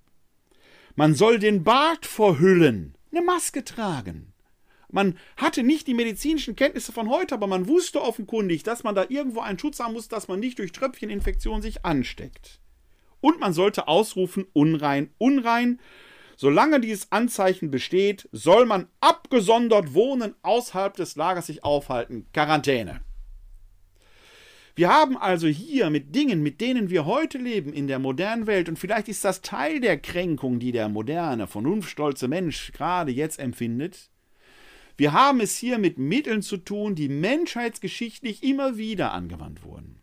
[0.95, 4.33] Man soll den Bart verhüllen, eine Maske tragen.
[4.89, 9.05] Man hatte nicht die medizinischen Kenntnisse von heute, aber man wusste offenkundig, dass man da
[9.09, 12.59] irgendwo einen Schutz haben muss, dass man nicht durch Tröpfcheninfektion sich ansteckt.
[13.19, 15.79] Und man sollte ausrufen, unrein, unrein.
[16.35, 22.27] Solange dieses Anzeichen besteht, soll man abgesondert wohnen, außerhalb des Lagers sich aufhalten.
[22.33, 23.01] Quarantäne.
[24.77, 28.69] Wir haben also hier mit Dingen, mit denen wir heute leben in der modernen Welt,
[28.69, 34.11] und vielleicht ist das Teil der Kränkung, die der moderne, vernunftstolze Mensch gerade jetzt empfindet,
[34.95, 39.99] wir haben es hier mit Mitteln zu tun, die menschheitsgeschichtlich immer wieder angewandt wurden.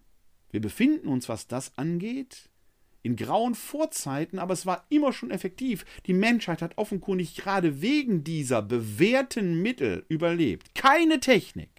[0.50, 2.48] Wir befinden uns, was das angeht,
[3.04, 5.84] in grauen Vorzeiten, aber es war immer schon effektiv.
[6.06, 10.74] Die Menschheit hat offenkundig gerade wegen dieser bewährten Mittel überlebt.
[10.74, 11.70] Keine Technik,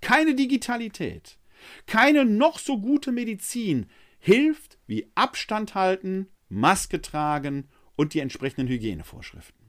[0.00, 1.38] keine Digitalität,
[1.86, 3.86] keine noch so gute Medizin
[4.18, 9.66] hilft wie Abstand halten, Maske tragen und die entsprechenden Hygienevorschriften.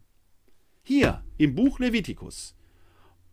[0.84, 2.56] Hier im Buch Levitikus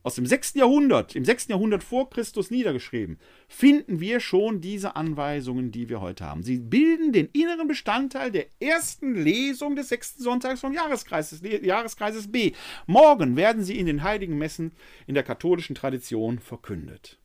[0.03, 0.55] aus dem 6.
[0.55, 1.49] Jahrhundert, im 6.
[1.49, 6.43] Jahrhundert vor Christus niedergeschrieben, finden wir schon diese Anweisungen, die wir heute haben.
[6.43, 12.33] Sie bilden den inneren Bestandteil der ersten Lesung des sechsten Sonntags vom Jahreskreis, des Jahreskreises
[12.33, 12.53] B.
[12.87, 14.73] Morgen werden sie in den heiligen Messen
[15.07, 17.20] in der katholischen Tradition verkündet.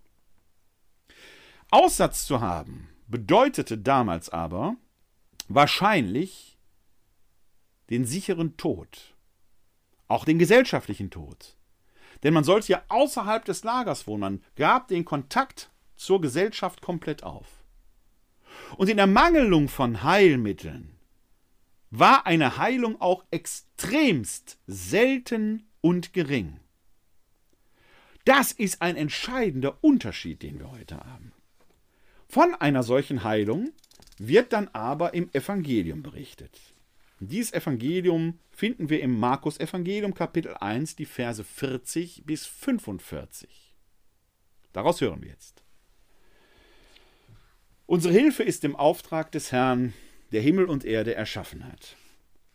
[1.75, 4.77] Aussatz zu haben bedeutete damals aber
[5.49, 6.57] wahrscheinlich
[7.89, 9.13] den sicheren Tod,
[10.07, 11.57] auch den gesellschaftlichen Tod.
[12.23, 14.21] Denn man sollte ja außerhalb des Lagers wohnen.
[14.21, 17.65] Man gab den Kontakt zur Gesellschaft komplett auf.
[18.77, 20.95] Und in Ermangelung von Heilmitteln
[21.91, 26.57] war eine Heilung auch extremst selten und gering.
[28.23, 31.34] Das ist ein entscheidender Unterschied, den wir heute haben.
[32.27, 33.71] Von einer solchen Heilung
[34.17, 36.59] wird dann aber im Evangelium berichtet.
[37.19, 43.73] Dieses Evangelium finden wir im Markus Evangelium Kapitel 1, die Verse 40 bis 45.
[44.73, 45.63] Daraus hören wir jetzt.
[47.85, 49.93] Unsere Hilfe ist im Auftrag des Herrn,
[50.31, 51.95] der Himmel und Erde erschaffen hat.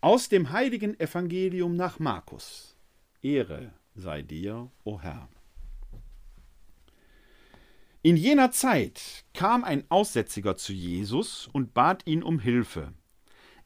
[0.01, 2.77] Aus dem heiligen Evangelium nach Markus.
[3.23, 5.29] Ehre sei dir, o Herr.
[8.03, 12.95] In jener Zeit kam ein Aussätziger zu Jesus und bat ihn um Hilfe.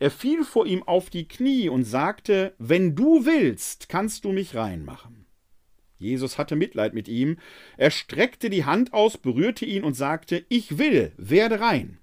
[0.01, 4.57] Er fiel vor ihm auf die Knie und sagte, Wenn du willst, kannst du mich
[4.57, 5.27] reinmachen.
[5.99, 7.39] Jesus hatte Mitleid mit ihm,
[7.77, 11.99] er streckte die Hand aus, berührte ihn und sagte, Ich will, werde rein.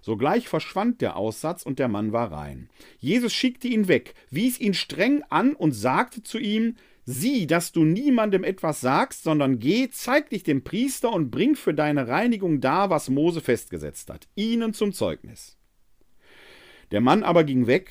[0.00, 2.70] Sogleich verschwand der Aussatz und der Mann war rein.
[3.00, 6.76] Jesus schickte ihn weg, wies ihn streng an und sagte zu ihm,
[7.08, 11.72] Sieh, dass du niemandem etwas sagst, sondern geh, zeig dich dem Priester und bring für
[11.72, 15.56] deine Reinigung dar, was Mose festgesetzt hat, ihnen zum Zeugnis.
[16.90, 17.90] Der Mann aber ging weg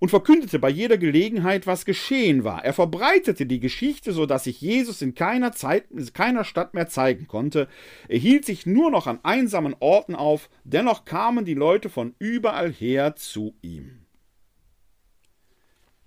[0.00, 2.64] und verkündete bei jeder Gelegenheit, was geschehen war.
[2.64, 6.88] Er verbreitete die Geschichte, so dass sich Jesus in keiner Zeit, in keiner Stadt mehr
[6.88, 7.68] zeigen konnte.
[8.08, 12.72] Er hielt sich nur noch an einsamen Orten auf, dennoch kamen die Leute von überall
[12.72, 14.07] her zu ihm.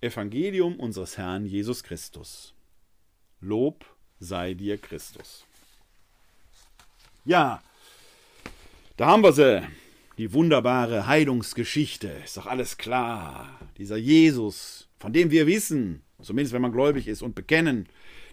[0.02, 2.56] Evangelium unseres Herrn Jesus Christus.
[3.40, 3.86] Lob
[4.20, 5.46] sei dir Christus.
[7.24, 7.62] Ja,
[8.98, 9.62] da haben wir sie
[10.18, 12.08] die wunderbare Heilungsgeschichte.
[12.26, 13.60] Ist doch alles klar.
[13.78, 17.88] Dieser Jesus, von dem wir wissen, zumindest wenn man gläubig ist und bekennen,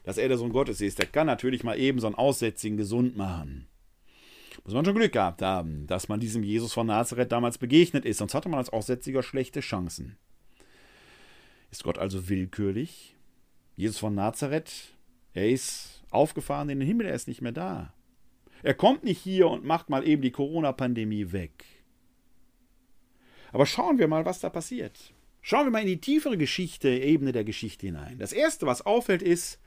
[0.05, 3.15] dass er der Sohn Gottes ist, der kann natürlich mal eben so einen Aussätzigen gesund
[3.15, 3.67] machen.
[4.65, 8.19] Muss man schon Glück gehabt haben, dass man diesem Jesus von Nazareth damals begegnet ist,
[8.19, 10.17] sonst hatte man als Aussätziger schlechte Chancen.
[11.71, 13.17] Ist Gott also willkürlich?
[13.77, 14.97] Jesus von Nazareth,
[15.35, 17.95] er ist aufgefahren in den Himmel, er ist nicht mehr da.
[18.63, 21.65] Er kommt nicht hier und macht mal eben die Corona-Pandemie weg.
[23.53, 25.15] Aber schauen wir mal, was da passiert.
[25.43, 28.19] Schauen wir mal in die tiefere Geschichte, Ebene der Geschichte hinein.
[28.19, 29.61] Das Erste, was auffällt, ist,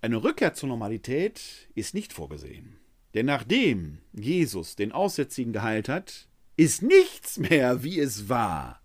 [0.00, 2.76] eine Rückkehr zur Normalität ist nicht vorgesehen.
[3.14, 8.82] Denn nachdem Jesus den Aussätzigen geheilt hat, ist nichts mehr, wie es war.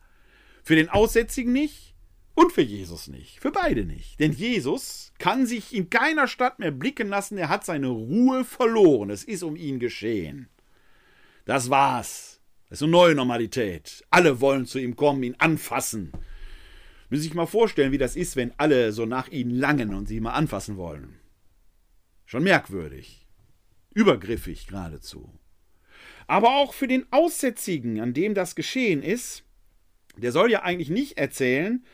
[0.64, 1.90] Für den Aussätzigen nicht
[2.34, 3.39] und für Jesus nicht.
[3.39, 4.19] Für beide nicht.
[4.19, 7.38] Denn Jesus kann sich in keiner Stadt mehr blicken lassen.
[7.38, 9.09] Er hat seine Ruhe verloren.
[9.09, 10.49] Es ist um ihn geschehen.
[11.45, 12.39] Das war's.
[12.69, 14.05] Das ist eine neue Normalität.
[14.09, 16.11] Alle wollen zu ihm kommen, ihn anfassen.
[17.09, 20.21] Müssen sich mal vorstellen, wie das ist, wenn alle so nach ihnen langen und sie
[20.21, 21.19] mal anfassen wollen.
[22.25, 23.27] Schon merkwürdig.
[23.93, 25.38] Übergriffig geradezu.
[26.27, 29.43] Aber auch für den Aussätzigen, an dem das geschehen ist,
[30.15, 31.86] der soll ja eigentlich nicht erzählen,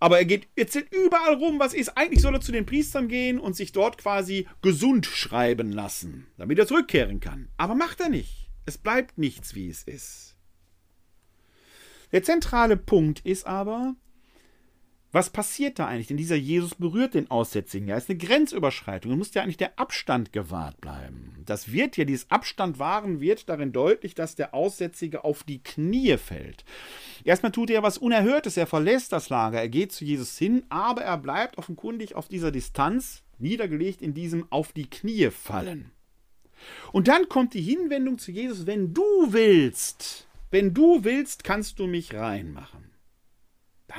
[0.00, 1.96] aber er geht, erzählt überall rum, was ist.
[1.96, 6.58] Eigentlich soll er zu den Priestern gehen und sich dort quasi gesund schreiben lassen, damit
[6.58, 7.48] er zurückkehren kann.
[7.58, 8.48] Aber macht er nicht.
[8.64, 10.36] Es bleibt nichts, wie es ist.
[12.12, 13.94] Der zentrale Punkt ist aber,
[15.12, 16.06] was passiert da eigentlich?
[16.06, 17.88] Denn dieser Jesus berührt den Aussätzigen.
[17.88, 19.10] Ja, ist eine Grenzüberschreitung.
[19.10, 21.42] Da muss ja eigentlich der Abstand gewahrt bleiben.
[21.46, 26.16] Das wird ja, dieses Abstand wahren wird darin deutlich, dass der Aussätzige auf die Knie
[26.16, 26.64] fällt.
[27.24, 28.56] Erstmal tut er was Unerhörtes.
[28.56, 29.58] Er verlässt das Lager.
[29.58, 34.46] Er geht zu Jesus hin, aber er bleibt offenkundig auf dieser Distanz, niedergelegt in diesem
[34.50, 35.90] auf die Knie fallen.
[36.92, 39.02] Und dann kommt die Hinwendung zu Jesus, wenn du
[39.32, 42.89] willst, wenn du willst, kannst du mich reinmachen.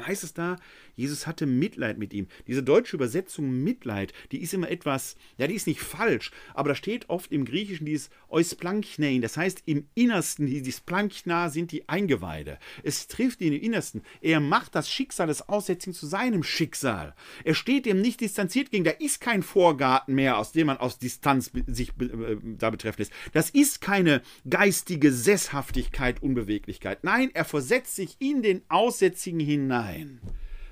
[0.02, 0.58] Dann heißt es da,
[0.96, 2.28] Jesus hatte Mitleid mit ihm.
[2.48, 6.76] Diese deutsche Übersetzung Mitleid, die ist immer etwas, ja, die ist nicht falsch, aber da
[6.76, 12.58] steht oft im Griechischen dieses Eusplanchnein, das heißt im Innersten, dieses Planchna sind die Eingeweide.
[12.82, 14.02] Es trifft ihn im Innersten.
[14.22, 17.14] Er macht das Schicksal des Aussätzigen zu seinem Schicksal.
[17.44, 20.98] Er steht dem nicht distanziert gegen, da ist kein Vorgarten mehr, aus dem man aus
[20.98, 23.14] Distanz sich äh, da betreffen lässt.
[23.34, 27.04] Das ist keine geistige Sesshaftigkeit, Unbeweglichkeit.
[27.04, 29.91] Nein, er versetzt sich in den Aussätzigen hinein.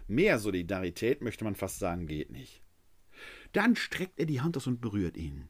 [0.07, 2.61] Mehr Solidarität, möchte man fast sagen, geht nicht.
[3.53, 5.49] Dann streckt er die Hand aus und berührt ihn.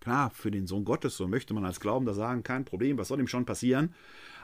[0.00, 3.18] Klar, für den Sohn Gottes, so möchte man als Glaubender sagen, kein Problem, was soll
[3.18, 3.94] ihm schon passieren?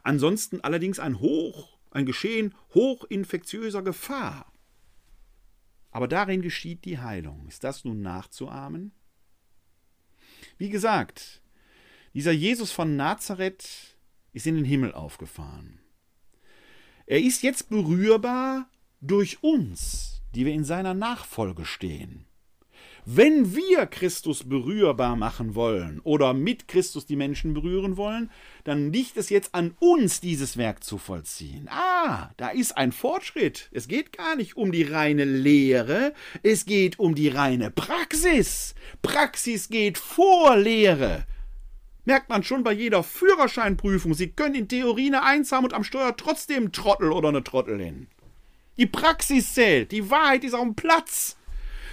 [0.03, 4.53] Ansonsten allerdings ein Hoch, ein Geschehen hochinfektiöser Gefahr.
[5.91, 7.47] Aber darin geschieht die Heilung.
[7.47, 8.93] Ist das nun nachzuahmen?
[10.57, 11.43] Wie gesagt,
[12.15, 13.97] dieser Jesus von Nazareth
[14.33, 15.82] ist in den Himmel aufgefahren.
[17.13, 18.71] Er ist jetzt berührbar
[19.03, 22.25] durch uns, die wir in seiner Nachfolge stehen.
[23.05, 28.31] Wenn wir Christus berührbar machen wollen oder mit Christus die Menschen berühren wollen,
[28.65, 31.69] dann liegt es jetzt an uns, dieses Werk zu vollziehen.
[31.69, 33.69] Ah, da ist ein Fortschritt.
[33.73, 38.75] Es geht gar nicht um die reine Lehre, es geht um die reine Praxis.
[39.03, 41.27] Praxis geht vor Lehre.
[42.05, 44.15] Merkt man schon bei jeder Führerscheinprüfung.
[44.15, 48.09] Sie können in Theorie eine Eins haben und am Steuer trotzdem Trottel oder eine Trottelin.
[48.77, 51.37] Die Praxis zählt, die Wahrheit ist auf dem Platz.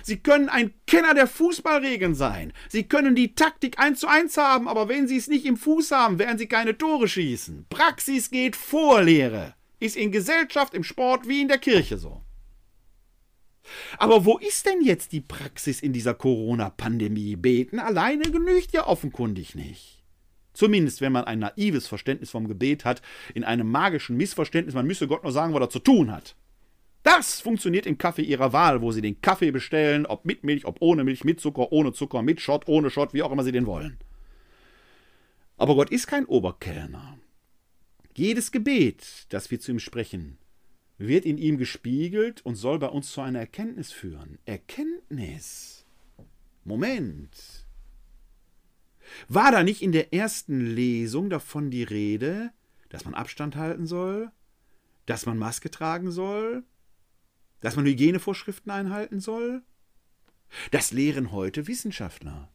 [0.01, 2.53] Sie können ein Kenner der Fußballregeln sein.
[2.69, 5.91] Sie können die Taktik 1 zu 1 haben, aber wenn Sie es nicht im Fuß
[5.91, 7.67] haben, werden Sie keine Tore schießen.
[7.69, 9.53] Praxis geht vor Lehre.
[9.79, 12.23] Ist in Gesellschaft, im Sport wie in der Kirche so.
[13.97, 17.35] Aber wo ist denn jetzt die Praxis in dieser Corona-Pandemie?
[17.35, 19.98] Beten alleine genügt ja offenkundig nicht.
[20.59, 23.01] Zumindest wenn man ein naives Verständnis vom Gebet hat,
[23.33, 26.35] in einem magischen Missverständnis, man müsse Gott nur sagen, was er zu tun hat.
[27.01, 30.81] Das funktioniert im Kaffee Ihrer Wahl, wo Sie den Kaffee bestellen, ob mit Milch, ob
[30.81, 33.67] ohne Milch, mit Zucker, ohne Zucker, mit Schott, ohne Schott, wie auch immer Sie den
[33.67, 33.99] wollen.
[35.55, 37.17] Aber Gott ist kein Oberkellner.
[38.17, 40.39] Jedes Gebet, das wir zu ihm sprechen,
[40.97, 44.39] wird in ihm gespiegelt und soll bei uns zu einer Erkenntnis führen.
[44.43, 45.85] Erkenntnis.
[46.65, 47.68] Moment.
[49.27, 52.51] War da nicht in der ersten Lesung davon die Rede,
[52.89, 54.31] dass man Abstand halten soll,
[55.05, 56.63] dass man Maske tragen soll,
[57.61, 59.63] dass man Hygienevorschriften einhalten soll?
[60.71, 62.49] Das lehren heute Wissenschaftler.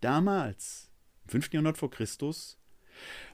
[0.00, 0.90] Damals,
[1.24, 1.52] im 5.
[1.52, 2.58] Jahrhundert vor Christus,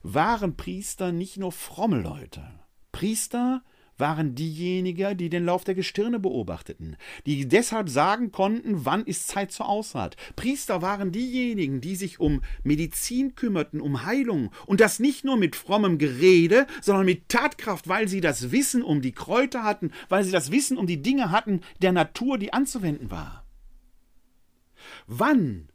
[0.02, 2.48] waren Priester nicht nur fromme Leute.
[2.92, 3.62] Priester
[3.98, 6.96] waren diejenigen, die den Lauf der Gestirne beobachteten,
[7.26, 10.16] die deshalb sagen konnten, wann ist Zeit zur Aussaat.
[10.36, 15.56] Priester waren diejenigen, die sich um Medizin kümmerten, um Heilung, und das nicht nur mit
[15.56, 20.32] frommem Gerede, sondern mit Tatkraft, weil sie das Wissen um die Kräuter hatten, weil sie
[20.32, 23.44] das Wissen um die Dinge hatten der Natur, die anzuwenden war.
[25.06, 25.68] Wann,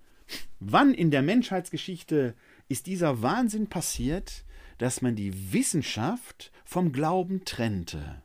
[0.60, 2.36] wann in der Menschheitsgeschichte
[2.70, 4.43] ist dieser Wahnsinn passiert,
[4.78, 8.24] dass man die Wissenschaft vom Glauben trennte.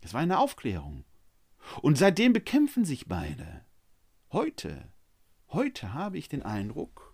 [0.00, 1.04] Es war eine Aufklärung.
[1.82, 3.64] Und seitdem bekämpfen sich beide.
[4.32, 4.92] Heute,
[5.48, 7.07] heute habe ich den Eindruck,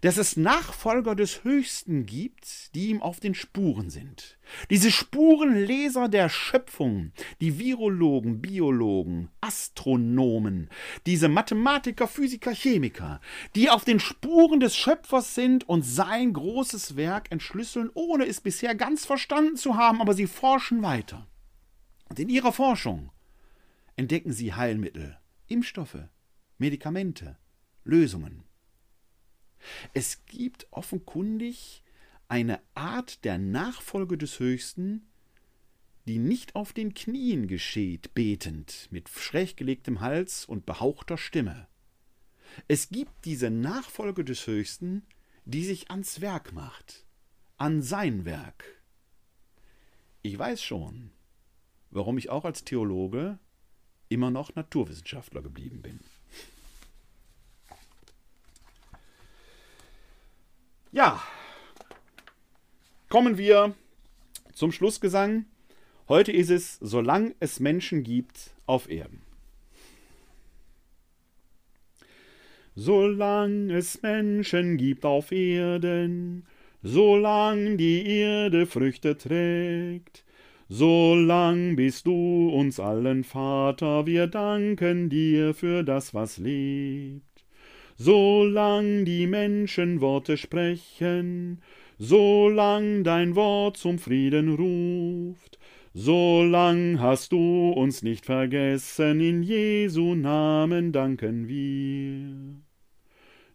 [0.00, 4.38] dass es Nachfolger des Höchsten gibt, die ihm auf den Spuren sind.
[4.70, 10.70] Diese Spurenleser der Schöpfung, die Virologen, Biologen, Astronomen,
[11.06, 13.20] diese Mathematiker, Physiker, Chemiker,
[13.54, 18.74] die auf den Spuren des Schöpfers sind und sein großes Werk entschlüsseln, ohne es bisher
[18.74, 21.26] ganz verstanden zu haben, aber sie forschen weiter.
[22.08, 23.10] Und in ihrer Forschung
[23.96, 26.08] entdecken sie Heilmittel, Impfstoffe,
[26.58, 27.36] Medikamente,
[27.84, 28.45] Lösungen.
[29.94, 31.82] Es gibt offenkundig
[32.28, 35.06] eine Art der Nachfolge des Höchsten,
[36.06, 41.66] die nicht auf den Knien geschieht, betend, mit schräggelegtem Hals und behauchter Stimme.
[42.68, 45.04] Es gibt diese Nachfolge des Höchsten,
[45.44, 47.04] die sich ans Werk macht,
[47.56, 48.64] an sein Werk.
[50.22, 51.10] Ich weiß schon,
[51.90, 53.38] warum ich auch als Theologe
[54.08, 56.00] immer noch Naturwissenschaftler geblieben bin.
[60.96, 61.22] Ja,
[63.10, 63.74] kommen wir
[64.54, 65.44] zum Schlussgesang.
[66.08, 69.20] Heute ist es, solange es Menschen gibt auf Erden.
[72.74, 76.46] Solange es Menschen gibt auf Erden,
[76.82, 80.24] solang die Erde Früchte trägt,
[80.70, 87.25] solang bist du uns allen Vater, wir danken dir für das, was lebt.
[87.98, 91.62] Solang die Menschen Worte sprechen,
[91.96, 95.58] solang dein Wort zum Frieden ruft,
[95.94, 102.60] solang hast du uns nicht vergessen, in Jesu Namen danken wir.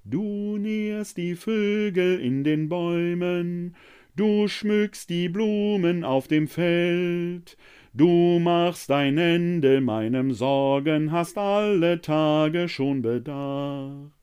[0.04, 3.76] Du nährst die Vögel in den Bäumen,
[4.16, 7.58] du schmückst die Blumen auf dem Feld,
[7.94, 14.21] du machst ein Ende meinem Sorgen, hast alle Tage schon bedacht.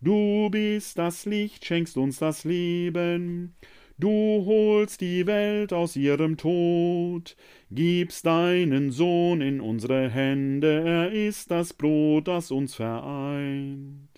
[0.00, 3.56] Du bist das Licht, schenkst uns das Leben.
[3.98, 4.08] Du
[4.46, 7.34] holst die Welt aus ihrem Tod,
[7.72, 14.08] gibst deinen Sohn in unsere Hände, er ist das Brot, das uns vereint.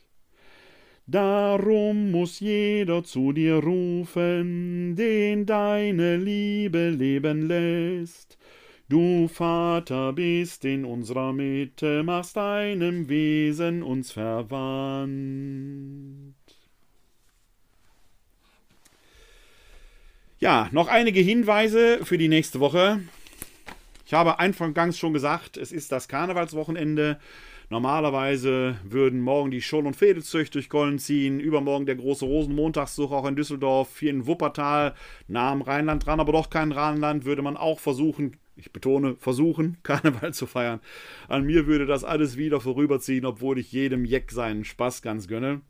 [1.06, 8.36] Darum muss jeder zu dir rufen, den deine Liebe leben lässt,
[8.90, 15.14] Du Vater bist in unserer Mitte, machst deinem Wesen uns verwandt.
[20.40, 23.00] Ja, noch einige Hinweise für die nächste Woche.
[24.06, 27.20] Ich habe eingangs schon gesagt, es ist das Karnevalswochenende.
[27.68, 33.24] Normalerweise würden morgen die Scholl- und Fädelzücht durch Gollen ziehen, übermorgen der große Rosenmontagszug auch
[33.24, 34.96] in Düsseldorf, hier in Wuppertal,
[35.28, 39.78] nah am Rheinland dran, aber doch kein Rheinland, würde man auch versuchen, ich betone, versuchen,
[39.82, 40.80] Karneval zu feiern.
[41.28, 45.62] An mir würde das alles wieder vorüberziehen, obwohl ich jedem Jeck seinen Spaß ganz gönne.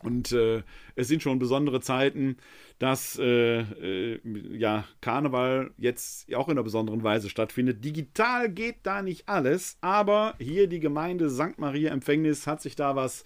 [0.00, 0.62] Und äh,
[0.94, 2.36] es sind schon besondere Zeiten,
[2.78, 4.20] dass äh, äh,
[4.56, 7.84] ja, Karneval jetzt auch in einer besonderen Weise stattfindet.
[7.84, 11.58] Digital geht da nicht alles, aber hier die Gemeinde St.
[11.58, 13.24] Maria Empfängnis hat sich da was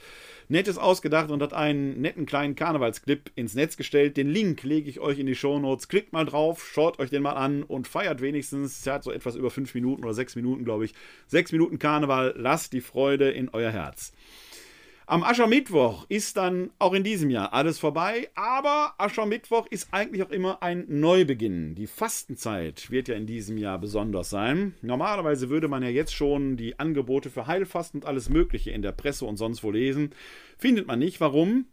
[0.49, 4.17] Nettes ausgedacht und hat einen netten kleinen Karnevalsclip ins Netz gestellt.
[4.17, 5.89] Den Link lege ich euch in die Shownotes.
[5.89, 8.81] Klickt mal drauf, schaut euch den mal an und feiert wenigstens.
[8.81, 10.95] Es hat so etwas über fünf Minuten oder sechs Minuten, glaube ich.
[11.27, 12.35] Sechs Minuten Karneval.
[12.39, 14.15] Lasst die Freude in euer Herz.
[15.13, 20.31] Am Aschermittwoch ist dann auch in diesem Jahr alles vorbei, aber Aschermittwoch ist eigentlich auch
[20.31, 21.75] immer ein Neubeginn.
[21.75, 24.75] Die Fastenzeit wird ja in diesem Jahr besonders sein.
[24.81, 28.93] Normalerweise würde man ja jetzt schon die Angebote für Heilfasten und alles Mögliche in der
[28.93, 30.15] Presse und sonst wo lesen.
[30.57, 31.21] Findet man nicht.
[31.21, 31.67] Warum?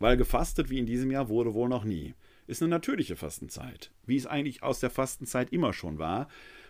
[0.00, 2.14] Weil gefastet wie in diesem Jahr wurde wohl noch nie.
[2.48, 6.26] Ist eine natürliche Fastenzeit, wie es eigentlich aus der Fastenzeit immer schon war.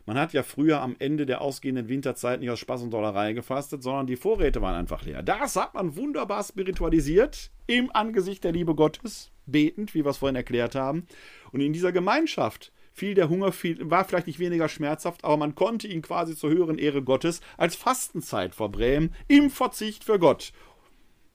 [0.07, 3.83] Man hat ja früher am Ende der ausgehenden Winterzeit nicht aus Spaß und Dollerei gefastet,
[3.83, 5.21] sondern die Vorräte waren einfach leer.
[5.25, 10.37] Das hat man wunderbar spiritualisiert im Angesicht der Liebe Gottes, betend, wie wir es vorhin
[10.37, 11.09] erklärt haben.
[11.51, 15.57] Und in dieser Gemeinschaft fiel der Hunger, fiel, war vielleicht nicht weniger schmerzhaft, aber man
[15.57, 20.53] konnte ihn quasi zur höheren Ehre Gottes als Fastenzeit verbrämen, im Verzicht für Gott.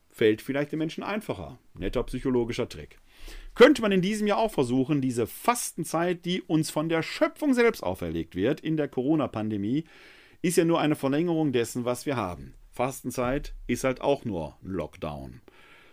[0.07, 1.59] Fällt vielleicht den Menschen einfacher.
[1.73, 3.00] Netter psychologischer Trick
[3.55, 7.83] könnte man in diesem Jahr auch versuchen, diese Fastenzeit, die uns von der Schöpfung selbst
[7.83, 9.85] auferlegt wird in der Corona-Pandemie,
[10.41, 12.53] ist ja nur eine Verlängerung dessen, was wir haben.
[12.71, 15.41] Fastenzeit ist halt auch nur Lockdown.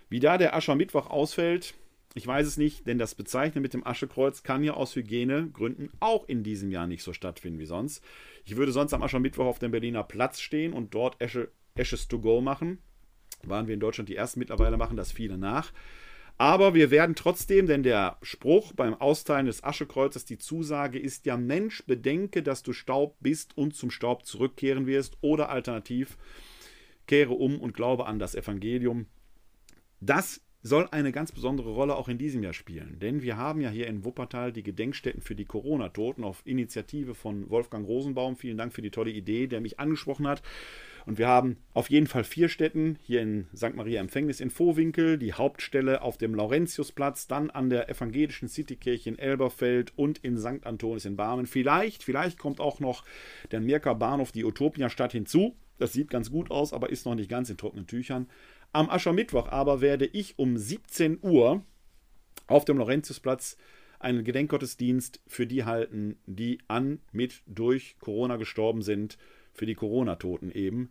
[0.09, 1.75] Wie da der Aschermittwoch ausfällt,
[2.15, 6.27] ich weiß es nicht, denn das Bezeichnen mit dem Aschekreuz kann ja aus Hygienegründen auch
[6.27, 8.03] in diesem Jahr nicht so stattfinden wie sonst.
[8.45, 12.19] Ich würde sonst am Aschermittwoch auf dem Berliner Platz stehen und dort Asche, Ashes to
[12.19, 12.79] go machen.
[13.45, 15.73] Waren wir in Deutschland die ersten mittlerweile, machen das viele nach.
[16.39, 21.37] Aber wir werden trotzdem, denn der Spruch beim Austeilen des Aschekreuzes, die Zusage ist ja,
[21.37, 26.17] Mensch, bedenke, dass du Staub bist und zum Staub zurückkehren wirst oder alternativ,
[27.09, 29.07] kehre um und glaube an das Evangelium.
[30.01, 32.99] Das soll eine ganz besondere Rolle auch in diesem Jahr spielen.
[33.01, 37.49] Denn wir haben ja hier in Wuppertal die Gedenkstätten für die Corona-Toten auf Initiative von
[37.51, 38.37] Wolfgang Rosenbaum.
[38.37, 40.43] Vielen Dank für die tolle Idee, der mich angesprochen hat.
[41.09, 43.75] Und wir haben auf jeden Fall vier Städten, hier in St.
[43.75, 49.19] Maria Empfängnis in Vohwinkel, die Hauptstelle auf dem Laurentiusplatz, dann an der evangelischen Citykirche in
[49.19, 50.67] Elberfeld und in St.
[50.67, 51.47] Antonis in Barmen.
[51.47, 53.05] Vielleicht, vielleicht kommt auch noch
[53.53, 55.57] der Mirker Bahnhof, die Utopia-Stadt hinzu.
[55.79, 58.29] Das sieht ganz gut aus, aber ist noch nicht ganz in trockenen Tüchern.
[58.75, 61.65] Am Aschermittwoch aber werde ich um 17 Uhr
[62.49, 63.57] auf dem Laurentiusplatz
[63.99, 69.17] einen Gedenkgottesdienst für die halten, die an, mit, durch Corona gestorben sind,
[69.59, 70.91] für die Corona-Toten eben.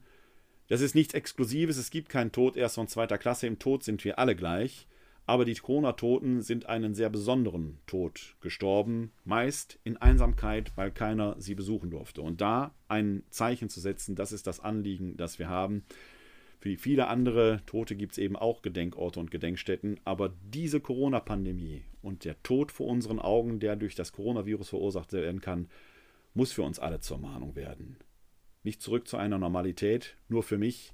[0.68, 3.48] Das ist nichts Exklusives, es gibt keinen Tod erst von zweiter Klasse.
[3.48, 4.88] Im Tod sind wir alle gleich.
[5.26, 11.54] Aber die Corona-Toten sind einen sehr besonderen Tod gestorben, meist in Einsamkeit, weil keiner sie
[11.54, 12.22] besuchen durfte.
[12.22, 15.84] Und da ein Zeichen zu setzen, das ist das Anliegen, das wir haben.
[16.62, 22.24] Für viele andere Tote gibt es eben auch Gedenkorte und Gedenkstätten, aber diese Corona-Pandemie und
[22.24, 25.68] der Tod vor unseren Augen, der durch das Coronavirus verursacht werden kann,
[26.34, 27.98] muss für uns alle zur Mahnung werden
[28.68, 30.94] nicht zurück zu einer Normalität, nur für mich,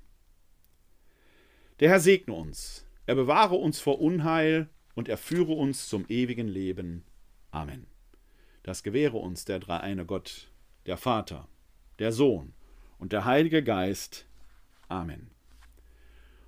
[1.81, 2.87] Der Herr segne uns.
[3.05, 7.05] Er bewahre uns vor Unheil und er führe uns zum ewigen Leben.
[7.51, 7.98] Amen.
[8.63, 10.51] Das gewähre uns der dreieine Gott,
[10.87, 11.49] der Vater,
[11.99, 12.55] der Sohn
[12.99, 14.27] und der Heilige Geist.
[14.89, 15.31] Amen.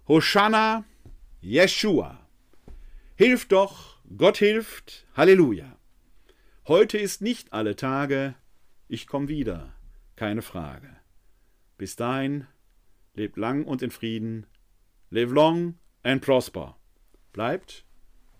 [0.09, 0.85] Hosanna,
[1.41, 2.27] Jeshua.
[3.17, 5.77] Hilf doch, Gott hilft, Halleluja.
[6.67, 8.35] Heute ist nicht alle Tage,
[8.89, 9.75] ich komm wieder,
[10.17, 10.97] keine Frage.
[11.79, 12.47] Bis dahin,
[13.15, 14.47] lebt lang und in Frieden,
[15.11, 16.77] live long and prosper.
[17.33, 17.85] Bleibt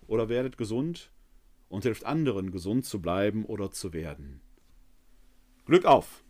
[0.07, 1.10] oder werdet gesund
[1.71, 4.41] und hilft anderen, gesund zu bleiben oder zu werden.
[5.65, 6.23] Glück auf!